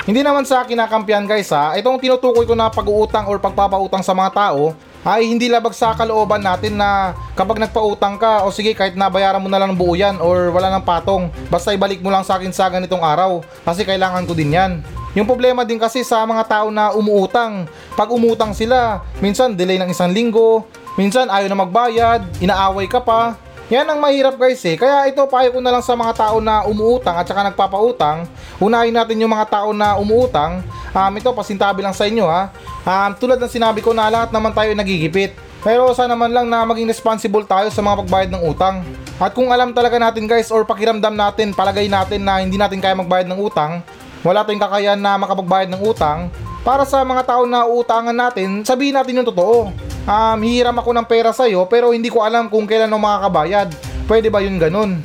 Hindi 0.00 0.26
naman 0.26 0.42
sa 0.42 0.66
akin 0.66 0.74
nakampiyan 0.74 1.22
guys 1.22 1.54
ha, 1.54 1.78
itong 1.78 2.02
tinutukoy 2.02 2.42
ko 2.42 2.58
na 2.58 2.66
pag-uutang 2.66 3.30
or 3.30 3.38
pagpapautang 3.38 4.02
sa 4.02 4.10
mga 4.10 4.34
tao 4.34 4.74
ay 5.00 5.24
hindi 5.24 5.48
labag 5.48 5.72
sa 5.72 5.96
kalooban 5.96 6.44
natin 6.44 6.76
na 6.76 7.16
kapag 7.32 7.56
nagpautang 7.56 8.20
ka 8.20 8.44
o 8.44 8.52
sige 8.52 8.76
kahit 8.76 8.96
nabayaran 8.96 9.40
mo 9.40 9.48
na 9.48 9.56
lang 9.56 9.72
ng 9.72 9.78
buo 9.80 9.96
yan 9.96 10.20
or 10.20 10.52
wala 10.52 10.68
nang 10.68 10.84
patong 10.84 11.32
basta 11.48 11.72
ibalik 11.72 12.04
mo 12.04 12.12
lang 12.12 12.20
sa 12.20 12.36
akin 12.36 12.52
sa 12.52 12.68
ganitong 12.68 13.00
araw 13.00 13.40
kasi 13.64 13.84
kailangan 13.88 14.28
ko 14.28 14.36
din 14.36 14.52
yan. 14.52 14.84
Yung 15.18 15.26
problema 15.26 15.66
din 15.66 15.80
kasi 15.80 16.06
sa 16.06 16.22
mga 16.22 16.46
tao 16.46 16.70
na 16.70 16.94
umuutang, 16.94 17.66
pag 17.98 18.14
umutang 18.14 18.54
sila, 18.54 19.02
minsan 19.18 19.58
delay 19.58 19.74
ng 19.74 19.90
isang 19.90 20.14
linggo, 20.14 20.62
minsan 20.94 21.26
ayaw 21.26 21.50
na 21.50 21.58
magbayad, 21.58 22.20
inaaway 22.38 22.86
ka 22.86 23.02
pa, 23.02 23.34
yan 23.70 23.86
ang 23.86 24.02
mahirap 24.02 24.34
guys 24.34 24.58
eh. 24.66 24.74
Kaya 24.74 25.06
ito 25.06 25.22
payo 25.30 25.54
ko 25.54 25.62
na 25.62 25.70
lang 25.70 25.78
sa 25.78 25.94
mga 25.94 26.12
tao 26.18 26.42
na 26.42 26.66
umuutang 26.66 27.14
at 27.14 27.22
saka 27.22 27.46
nagpapautang. 27.46 28.26
Unahin 28.58 28.90
natin 28.90 29.22
yung 29.22 29.30
mga 29.30 29.46
tao 29.46 29.70
na 29.70 29.94
umuutang. 29.94 30.66
Um, 30.90 31.12
ito 31.14 31.30
pasintabi 31.30 31.78
lang 31.78 31.94
sa 31.94 32.10
inyo 32.10 32.26
ha. 32.26 32.50
Um, 32.82 33.14
tulad 33.14 33.38
ng 33.38 33.46
sinabi 33.46 33.78
ko 33.78 33.94
na 33.94 34.10
lahat 34.10 34.34
naman 34.34 34.50
tayo 34.50 34.74
nagigipit. 34.74 35.38
Pero 35.62 35.94
sana 35.94 36.18
man 36.18 36.34
lang 36.34 36.50
na 36.50 36.66
maging 36.66 36.90
responsible 36.90 37.46
tayo 37.46 37.70
sa 37.70 37.78
mga 37.78 38.02
pagbayad 38.02 38.30
ng 38.34 38.42
utang. 38.42 38.82
At 39.22 39.38
kung 39.38 39.54
alam 39.54 39.70
talaga 39.70 40.02
natin 40.02 40.26
guys 40.26 40.50
or 40.50 40.66
pakiramdam 40.66 41.14
natin, 41.14 41.54
palagay 41.54 41.86
natin 41.86 42.26
na 42.26 42.42
hindi 42.42 42.58
natin 42.58 42.82
kaya 42.82 42.98
magbayad 42.98 43.30
ng 43.30 43.38
utang, 43.38 43.86
wala 44.26 44.42
tayong 44.42 44.66
kakayahan 44.66 44.98
na 44.98 45.14
makapagbayad 45.20 45.70
ng 45.70 45.80
utang, 45.84 46.26
para 46.60 46.84
sa 46.84 47.00
mga 47.00 47.24
tao 47.24 47.48
na 47.48 47.64
uutangan 47.64 48.12
natin, 48.12 48.64
sabihin 48.64 48.96
natin 48.96 49.20
yung 49.20 49.28
totoo 49.28 49.72
um, 50.04 50.38
hihiram 50.42 50.76
ako 50.76 50.90
ng 50.92 51.06
pera 51.08 51.32
sa'yo 51.32 51.64
pero 51.68 51.92
hindi 51.92 52.12
ko 52.12 52.24
alam 52.24 52.48
kung 52.48 52.68
kailan 52.68 52.92
ako 52.92 53.00
makakabayad. 53.00 53.68
Pwede 54.10 54.28
ba 54.28 54.42
yun 54.42 54.58
ganun? 54.58 55.00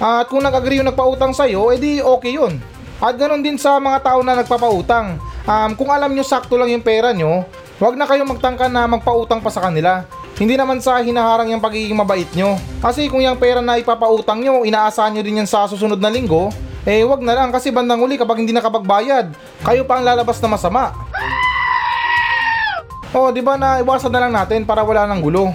At 0.00 0.32
kung 0.32 0.40
nag-agree 0.40 0.80
yung 0.80 0.88
nagpautang 0.88 1.36
sa'yo, 1.36 1.74
edi 1.74 2.00
okay 2.00 2.38
yun. 2.38 2.56
At 3.00 3.16
ganun 3.16 3.44
din 3.44 3.60
sa 3.60 3.80
mga 3.80 4.00
tao 4.04 4.20
na 4.24 4.38
nagpapautang. 4.38 5.20
Um, 5.44 5.70
kung 5.76 5.90
alam 5.92 6.12
nyo 6.12 6.24
sakto 6.24 6.56
lang 6.56 6.72
yung 6.72 6.84
pera 6.84 7.12
nyo, 7.12 7.44
huwag 7.80 7.96
na 7.96 8.08
kayong 8.08 8.28
magtangka 8.28 8.68
na 8.68 8.88
magpautang 8.88 9.44
pa 9.44 9.52
sa 9.52 9.60
kanila. 9.64 10.04
Hindi 10.40 10.56
naman 10.56 10.80
sa 10.80 11.04
hinaharang 11.04 11.52
yung 11.52 11.60
pagiging 11.60 11.96
mabait 11.96 12.28
nyo. 12.32 12.56
Kasi 12.80 13.12
kung 13.12 13.20
yung 13.20 13.36
pera 13.36 13.60
na 13.60 13.76
ipapautang 13.76 14.40
nyo, 14.40 14.64
inaasahan 14.64 15.12
nyo 15.12 15.22
din 15.24 15.44
yan 15.44 15.48
sa 15.48 15.68
susunod 15.68 16.00
na 16.00 16.08
linggo, 16.08 16.48
eh 16.88 17.04
wag 17.04 17.20
na 17.20 17.36
lang 17.36 17.52
kasi 17.52 17.68
bandang 17.68 18.00
uli 18.00 18.16
kapag 18.16 18.40
hindi 18.40 18.56
nakapagbayad, 18.56 19.36
kayo 19.64 19.82
pa 19.84 20.00
ang 20.00 20.04
lalabas 20.08 20.40
na 20.40 20.48
masama. 20.48 20.84
Oh, 23.10 23.34
di 23.34 23.42
ba 23.42 23.58
na 23.58 23.82
iwasan 23.82 24.14
na 24.14 24.22
lang 24.22 24.32
natin 24.32 24.62
para 24.62 24.86
wala 24.86 25.04
nang 25.04 25.20
gulo. 25.20 25.50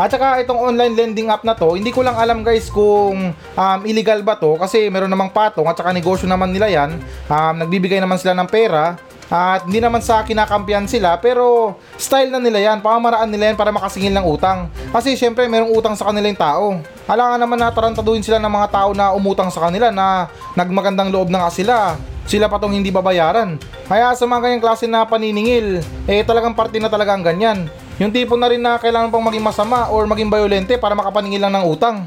At 0.00 0.08
saka 0.08 0.40
itong 0.40 0.56
online 0.56 0.96
lending 0.96 1.28
app 1.28 1.44
na 1.44 1.52
to, 1.52 1.76
hindi 1.76 1.92
ko 1.92 2.00
lang 2.00 2.16
alam 2.16 2.40
guys 2.40 2.72
kung 2.72 3.36
um, 3.36 3.80
illegal 3.84 4.24
ba 4.24 4.38
to 4.38 4.56
kasi 4.56 4.88
meron 4.88 5.12
namang 5.12 5.28
patong 5.28 5.68
at 5.68 5.76
saka 5.76 5.92
negosyo 5.92 6.24
naman 6.24 6.54
nila 6.54 6.72
yan. 6.72 6.96
Um, 7.28 7.54
nagbibigay 7.60 8.00
naman 8.00 8.16
sila 8.16 8.32
ng 8.38 8.48
pera 8.48 8.96
at 9.30 9.62
hindi 9.62 9.78
naman 9.78 10.02
sa 10.02 10.26
kinakampihan 10.26 10.90
sila 10.90 11.14
pero 11.22 11.78
style 11.94 12.34
na 12.34 12.42
nila 12.42 12.58
yan, 12.58 12.82
pamamaraan 12.82 13.30
nila 13.30 13.54
yan 13.54 13.56
para 13.56 13.70
makasingil 13.70 14.10
ng 14.10 14.26
utang. 14.26 14.66
Kasi 14.90 15.14
syempre 15.14 15.46
merong 15.46 15.70
utang 15.70 15.94
sa 15.94 16.10
kanila 16.10 16.26
yung 16.26 16.42
tao. 16.42 16.66
Alangan 17.06 17.38
naman 17.38 17.62
na 17.62 17.70
tarantaduhin 17.70 18.26
sila 18.26 18.42
ng 18.42 18.50
mga 18.50 18.68
tao 18.74 18.90
na 18.90 19.14
umutang 19.14 19.46
sa 19.54 19.70
kanila 19.70 19.94
na 19.94 20.26
nagmagandang 20.58 21.14
loob 21.14 21.30
na 21.30 21.46
nga 21.46 21.50
sila 21.54 21.76
sila 22.30 22.46
pa 22.46 22.62
tong 22.62 22.70
hindi 22.70 22.94
babayaran. 22.94 23.58
Kaya 23.90 24.14
sa 24.14 24.22
mga 24.22 24.46
ganyang 24.46 24.62
klase 24.62 24.86
na 24.86 25.02
paniningil, 25.02 25.82
eh 26.06 26.22
talagang 26.22 26.54
parte 26.54 26.78
na 26.78 26.86
talaga 26.86 27.10
ang 27.10 27.26
ganyan. 27.26 27.66
Yung 27.98 28.14
tipo 28.14 28.38
na 28.38 28.46
rin 28.46 28.62
na 28.62 28.78
kailangan 28.78 29.10
pang 29.10 29.26
maging 29.26 29.42
masama 29.42 29.90
or 29.90 30.06
maging 30.06 30.30
violente 30.30 30.78
para 30.78 30.94
makapaningil 30.94 31.42
lang 31.42 31.58
ng 31.58 31.66
utang. 31.66 32.06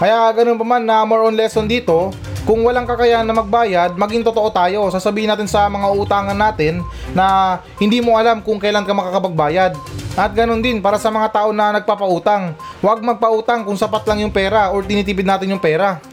Kaya 0.00 0.32
ganun 0.32 0.56
pa 0.56 0.64
man 0.64 0.82
na 0.82 1.04
more 1.04 1.28
on 1.28 1.36
lesson 1.36 1.68
dito, 1.68 2.08
kung 2.44 2.60
walang 2.60 2.84
kakayahan 2.84 3.24
na 3.24 3.32
magbayad, 3.40 3.96
maging 3.96 4.20
totoo 4.20 4.52
tayo. 4.52 4.92
Sasabihin 4.92 5.32
natin 5.32 5.48
sa 5.48 5.64
mga 5.64 5.88
utangan 5.96 6.36
natin 6.36 6.84
na 7.16 7.56
hindi 7.80 8.04
mo 8.04 8.20
alam 8.20 8.44
kung 8.44 8.60
kailan 8.60 8.84
ka 8.84 8.92
makakapagbayad. 8.92 9.72
At 10.12 10.36
ganun 10.36 10.60
din 10.60 10.84
para 10.84 11.00
sa 11.00 11.08
mga 11.08 11.32
tao 11.32 11.56
na 11.56 11.72
nagpapautang. 11.80 12.52
Huwag 12.84 13.00
magpautang 13.00 13.64
kung 13.64 13.80
sapat 13.80 14.04
lang 14.04 14.28
yung 14.28 14.32
pera 14.32 14.68
or 14.76 14.84
tinitipid 14.84 15.24
natin 15.24 15.56
yung 15.56 15.62
pera. 15.62 16.04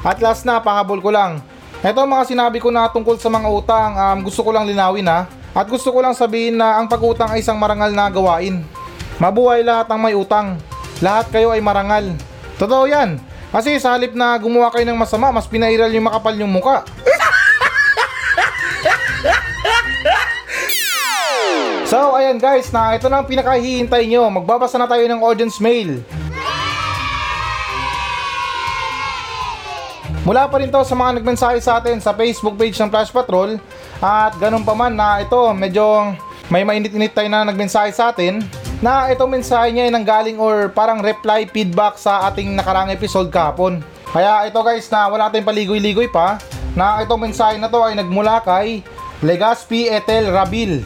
At 0.00 0.16
last 0.16 0.48
na, 0.48 0.64
pahabol 0.64 1.04
ko 1.04 1.12
lang. 1.12 1.44
Ito 1.84 2.08
mga 2.08 2.24
sinabi 2.24 2.64
ko 2.64 2.72
na 2.72 2.88
tungkol 2.88 3.20
sa 3.20 3.28
mga 3.28 3.48
utang, 3.52 3.92
um, 3.92 4.18
gusto 4.24 4.40
ko 4.40 4.48
lang 4.48 4.64
linawin 4.64 5.04
ha. 5.12 5.28
At 5.52 5.68
gusto 5.68 5.92
ko 5.92 6.00
lang 6.00 6.16
sabihin 6.16 6.56
na 6.56 6.80
ang 6.80 6.88
pag-utang 6.88 7.36
ay 7.36 7.44
isang 7.44 7.60
marangal 7.60 7.92
na 7.92 8.08
gawain. 8.08 8.64
Mabuhay 9.20 9.60
lahat 9.60 9.92
ng 9.92 10.00
may 10.00 10.16
utang. 10.16 10.56
Lahat 11.04 11.28
kayo 11.28 11.52
ay 11.52 11.60
marangal. 11.60 12.16
Totoo 12.56 12.88
yan. 12.88 13.33
Kasi 13.54 13.78
sa 13.78 13.94
halip 13.94 14.18
na 14.18 14.34
gumawa 14.34 14.66
kayo 14.74 14.82
ng 14.82 14.98
masama, 14.98 15.30
mas 15.30 15.46
pinairal 15.46 15.86
yung 15.94 16.10
makapal 16.10 16.34
yung 16.34 16.50
muka. 16.50 16.82
So, 21.86 22.18
ayan 22.18 22.42
guys, 22.42 22.74
na 22.74 22.98
ito 22.98 23.06
na 23.06 23.22
ang 23.22 23.30
pinakahihintay 23.30 24.10
nyo. 24.10 24.26
Magbabasa 24.26 24.74
na 24.74 24.90
tayo 24.90 25.06
ng 25.06 25.22
audience 25.22 25.62
mail. 25.62 26.02
Mula 30.26 30.50
pa 30.50 30.58
rin 30.58 30.74
to 30.74 30.82
sa 30.82 30.98
mga 30.98 31.22
nagmensahe 31.22 31.62
sa 31.62 31.78
atin 31.78 32.02
sa 32.02 32.10
Facebook 32.16 32.58
page 32.58 32.74
ng 32.80 32.90
Flash 32.90 33.14
Patrol 33.14 33.60
at 34.02 34.34
ganun 34.42 34.66
pa 34.66 34.74
man 34.74 34.96
na 34.96 35.20
ito 35.20 35.36
medyo 35.52 36.16
may 36.48 36.64
mainit-init 36.64 37.12
tayo 37.12 37.28
na 37.28 37.44
nagmensahe 37.44 37.92
sa 37.92 38.08
atin 38.08 38.40
na 38.82 39.10
itong 39.12 39.38
mensahe 39.38 39.70
niya 39.70 39.86
ay 39.86 39.92
nanggaling 39.92 40.38
or 40.40 40.70
parang 40.72 41.04
reply 41.04 41.46
feedback 41.46 41.98
sa 42.00 42.26
ating 42.30 42.54
nakarang 42.56 42.90
episode 42.90 43.30
kahapon. 43.30 43.82
Kaya 44.10 44.46
ito 44.46 44.58
guys 44.62 44.86
na 44.90 45.10
wala 45.10 45.30
tayong 45.30 45.46
paligoy-ligoy 45.46 46.06
pa 46.10 46.38
na 46.74 47.02
itong 47.02 47.30
mensahe 47.30 47.58
na 47.58 47.70
to 47.70 47.82
ay 47.82 47.94
nagmula 47.98 48.42
kay 48.42 48.82
Legaspi 49.22 49.90
Etel 49.90 50.30
Rabil. 50.30 50.82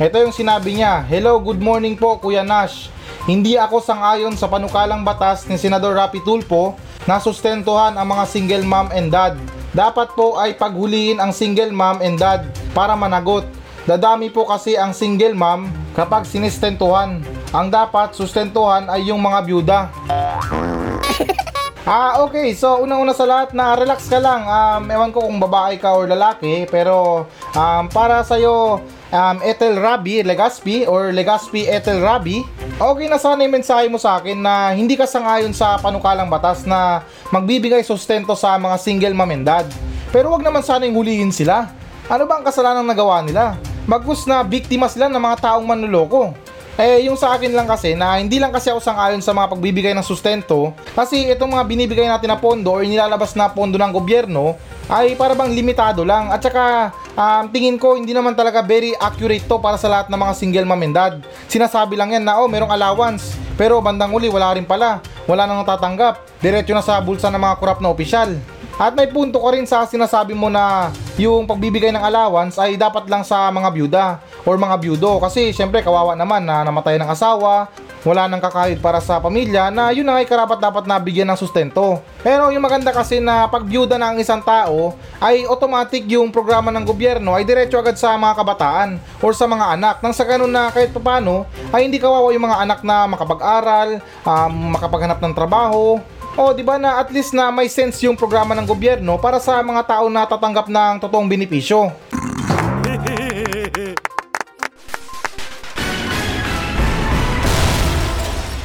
Ito 0.00 0.16
yung 0.16 0.32
sinabi 0.32 0.80
niya, 0.80 1.04
Hello, 1.04 1.36
good 1.36 1.60
morning 1.60 1.92
po 1.92 2.16
Kuya 2.16 2.40
Nash. 2.40 2.88
Hindi 3.28 3.60
ako 3.60 3.84
sangayon 3.84 4.32
sa 4.32 4.48
panukalang 4.48 5.04
batas 5.04 5.44
ni 5.44 5.60
Senador 5.60 5.92
Rapi 5.92 6.24
Tulfo 6.24 6.80
na 7.04 7.20
sustentuhan 7.20 8.00
ang 8.00 8.08
mga 8.08 8.24
single 8.24 8.64
mom 8.64 8.88
and 8.96 9.12
dad. 9.12 9.36
Dapat 9.76 10.16
po 10.16 10.40
ay 10.40 10.56
paghuliin 10.56 11.20
ang 11.20 11.36
single 11.36 11.70
mom 11.70 12.00
and 12.00 12.16
dad 12.16 12.48
para 12.72 12.96
managot. 12.96 13.44
Dadami 13.88 14.28
po 14.28 14.44
kasi 14.44 14.76
ang 14.76 14.92
single 14.92 15.32
mom 15.32 15.68
kapag 15.96 16.28
sinistentuhan. 16.28 17.20
Ang 17.50 17.66
dapat 17.68 18.14
sustentuhan 18.14 18.86
ay 18.88 19.08
yung 19.08 19.20
mga 19.20 19.38
byuda. 19.44 19.78
Ah, 21.90 22.22
okay. 22.22 22.54
So, 22.54 22.86
unang-una 22.86 23.10
sa 23.10 23.26
lahat 23.26 23.50
na 23.50 23.74
relax 23.74 24.06
ka 24.06 24.22
lang. 24.22 24.46
Um, 24.46 24.94
ewan 24.94 25.10
ko 25.10 25.26
kung 25.26 25.42
babae 25.42 25.74
ka 25.74 25.90
or 25.96 26.06
lalaki, 26.06 26.62
pero 26.70 27.26
um, 27.56 27.84
para 27.90 28.22
sa'yo, 28.22 28.78
um, 29.10 29.36
Ethel 29.42 29.74
Rabi, 29.74 30.22
Legaspi, 30.22 30.86
or 30.86 31.10
Legaspi 31.10 31.66
Ethel 31.66 31.98
Rabi, 31.98 32.46
okay 32.78 33.10
na 33.10 33.18
sana 33.18 33.42
yung 33.42 33.58
mensahe 33.58 33.90
mo 33.90 33.98
sa 33.98 34.22
akin 34.22 34.38
na 34.38 34.70
hindi 34.70 34.94
ka 34.94 35.02
sangayon 35.02 35.50
sa 35.50 35.82
panukalang 35.82 36.30
batas 36.30 36.62
na 36.62 37.02
magbibigay 37.34 37.82
sustento 37.82 38.38
sa 38.38 38.54
mga 38.54 38.76
single 38.78 39.16
mom 39.16 39.34
and 39.34 39.48
dad. 39.48 39.66
Pero 40.14 40.30
wag 40.30 40.46
naman 40.46 40.62
sana 40.62 40.86
yung 40.86 40.94
hulihin 40.94 41.34
sila. 41.34 41.74
Ano 42.06 42.22
ba 42.28 42.38
ang 42.38 42.46
kasalanan 42.46 42.86
nagawa 42.86 43.18
nila? 43.26 43.58
Bagus 43.90 44.22
na 44.22 44.38
biktima 44.46 44.86
sila 44.86 45.10
ng 45.10 45.18
mga 45.18 45.50
taong 45.50 45.66
manluloko. 45.66 46.30
Eh, 46.78 47.10
yung 47.10 47.18
sa 47.18 47.34
akin 47.34 47.50
lang 47.50 47.66
kasi 47.66 47.98
na 47.98 48.22
hindi 48.22 48.38
lang 48.38 48.54
kasi 48.54 48.70
ako 48.70 48.78
sang-ayon 48.78 49.18
sa 49.18 49.34
mga 49.34 49.50
pagbibigay 49.50 49.92
ng 49.92 50.06
sustento 50.06 50.70
kasi 50.94 51.26
itong 51.28 51.58
mga 51.58 51.66
binibigay 51.66 52.06
natin 52.06 52.30
na 52.30 52.38
pondo 52.38 52.72
or 52.72 52.86
nilalabas 52.86 53.34
na 53.34 53.50
pondo 53.50 53.76
ng 53.76 53.92
gobyerno 53.92 54.56
ay 54.86 55.12
para 55.18 55.36
bang 55.36 55.52
limitado 55.52 56.06
lang 56.06 56.32
at 56.32 56.40
saka 56.40 56.94
um, 57.18 57.44
tingin 57.52 57.76
ko 57.76 57.98
hindi 57.98 58.16
naman 58.16 58.32
talaga 58.32 58.64
very 58.64 58.96
accurate 58.96 59.44
to 59.44 59.60
para 59.60 59.76
sa 59.76 59.92
lahat 59.92 60.06
ng 60.08 60.16
mga 60.22 60.32
single 60.38 60.66
mom 60.70 60.86
and 60.86 60.94
dad. 60.94 61.14
Sinasabi 61.50 61.98
lang 61.98 62.14
yan 62.14 62.24
na 62.24 62.38
oh 62.38 62.46
merong 62.46 62.70
allowance 62.70 63.34
pero 63.58 63.82
bandang 63.82 64.14
uli 64.14 64.30
wala 64.30 64.54
rin 64.54 64.64
pala. 64.64 65.02
Wala 65.26 65.50
nang 65.50 65.66
natatanggap. 65.66 66.40
Diretso 66.40 66.72
na 66.72 66.80
sa 66.80 67.02
bulsa 67.02 67.28
ng 67.28 67.42
mga 67.42 67.58
korap 67.58 67.82
na 67.82 67.92
opisyal. 67.92 68.38
At 68.80 68.96
may 68.96 69.12
punto 69.12 69.36
ko 69.36 69.52
rin 69.52 69.68
sa 69.68 69.84
sinasabi 69.84 70.32
mo 70.32 70.48
na 70.48 70.88
yung 71.20 71.44
pagbibigay 71.44 71.92
ng 71.92 72.00
allowance 72.00 72.56
ay 72.56 72.80
dapat 72.80 73.12
lang 73.12 73.20
sa 73.20 73.52
mga 73.52 73.68
byuda 73.76 74.06
or 74.48 74.56
mga 74.56 74.80
byudo 74.80 75.20
kasi 75.20 75.52
syempre 75.52 75.84
kawawa 75.84 76.16
naman 76.16 76.40
na 76.48 76.64
namatay 76.64 76.96
ng 76.96 77.12
asawa, 77.12 77.68
wala 78.00 78.24
nang 78.24 78.40
kakahid 78.40 78.80
para 78.80 78.96
sa 79.04 79.20
pamilya 79.20 79.68
na 79.68 79.92
yun 79.92 80.08
na 80.08 80.16
ay 80.16 80.24
karapat 80.24 80.56
dapat 80.56 80.88
nabigyan 80.88 81.28
ng 81.28 81.36
sustento. 81.36 82.00
Pero 82.24 82.48
yung 82.48 82.64
maganda 82.64 82.88
kasi 82.88 83.20
na 83.20 83.44
pag 83.52 83.68
byuda 83.68 84.00
na 84.00 84.16
ang 84.16 84.18
isang 84.18 84.40
tao 84.40 84.96
ay 85.20 85.44
automatic 85.44 86.08
yung 86.08 86.32
programa 86.32 86.72
ng 86.72 86.88
gobyerno 86.88 87.36
ay 87.36 87.44
diretso 87.44 87.76
agad 87.76 88.00
sa 88.00 88.16
mga 88.16 88.32
kabataan 88.32 88.96
or 89.20 89.36
sa 89.36 89.44
mga 89.44 89.76
anak 89.76 90.00
nang 90.00 90.16
sa 90.16 90.24
ganun 90.24 90.48
na 90.48 90.72
kahit 90.72 90.88
paano 90.96 91.44
ay 91.68 91.84
hindi 91.84 92.00
kawawa 92.00 92.32
yung 92.32 92.48
mga 92.48 92.64
anak 92.64 92.80
na 92.80 93.04
makapag-aral, 93.04 94.00
um, 94.24 94.72
makapaghanap 94.72 95.20
ng 95.20 95.36
trabaho, 95.36 96.00
o, 96.38 96.54
di 96.54 96.62
ba 96.62 96.78
na 96.78 97.02
at 97.02 97.10
least 97.10 97.34
na 97.34 97.50
may 97.50 97.66
sense 97.66 98.02
yung 98.06 98.14
programa 98.14 98.54
ng 98.54 98.66
gobyerno 98.66 99.18
para 99.18 99.42
sa 99.42 99.58
mga 99.62 99.82
tao 99.86 100.06
na 100.06 100.26
tatanggap 100.26 100.70
ng 100.70 101.02
totoong 101.02 101.26
benepisyo. 101.26 101.90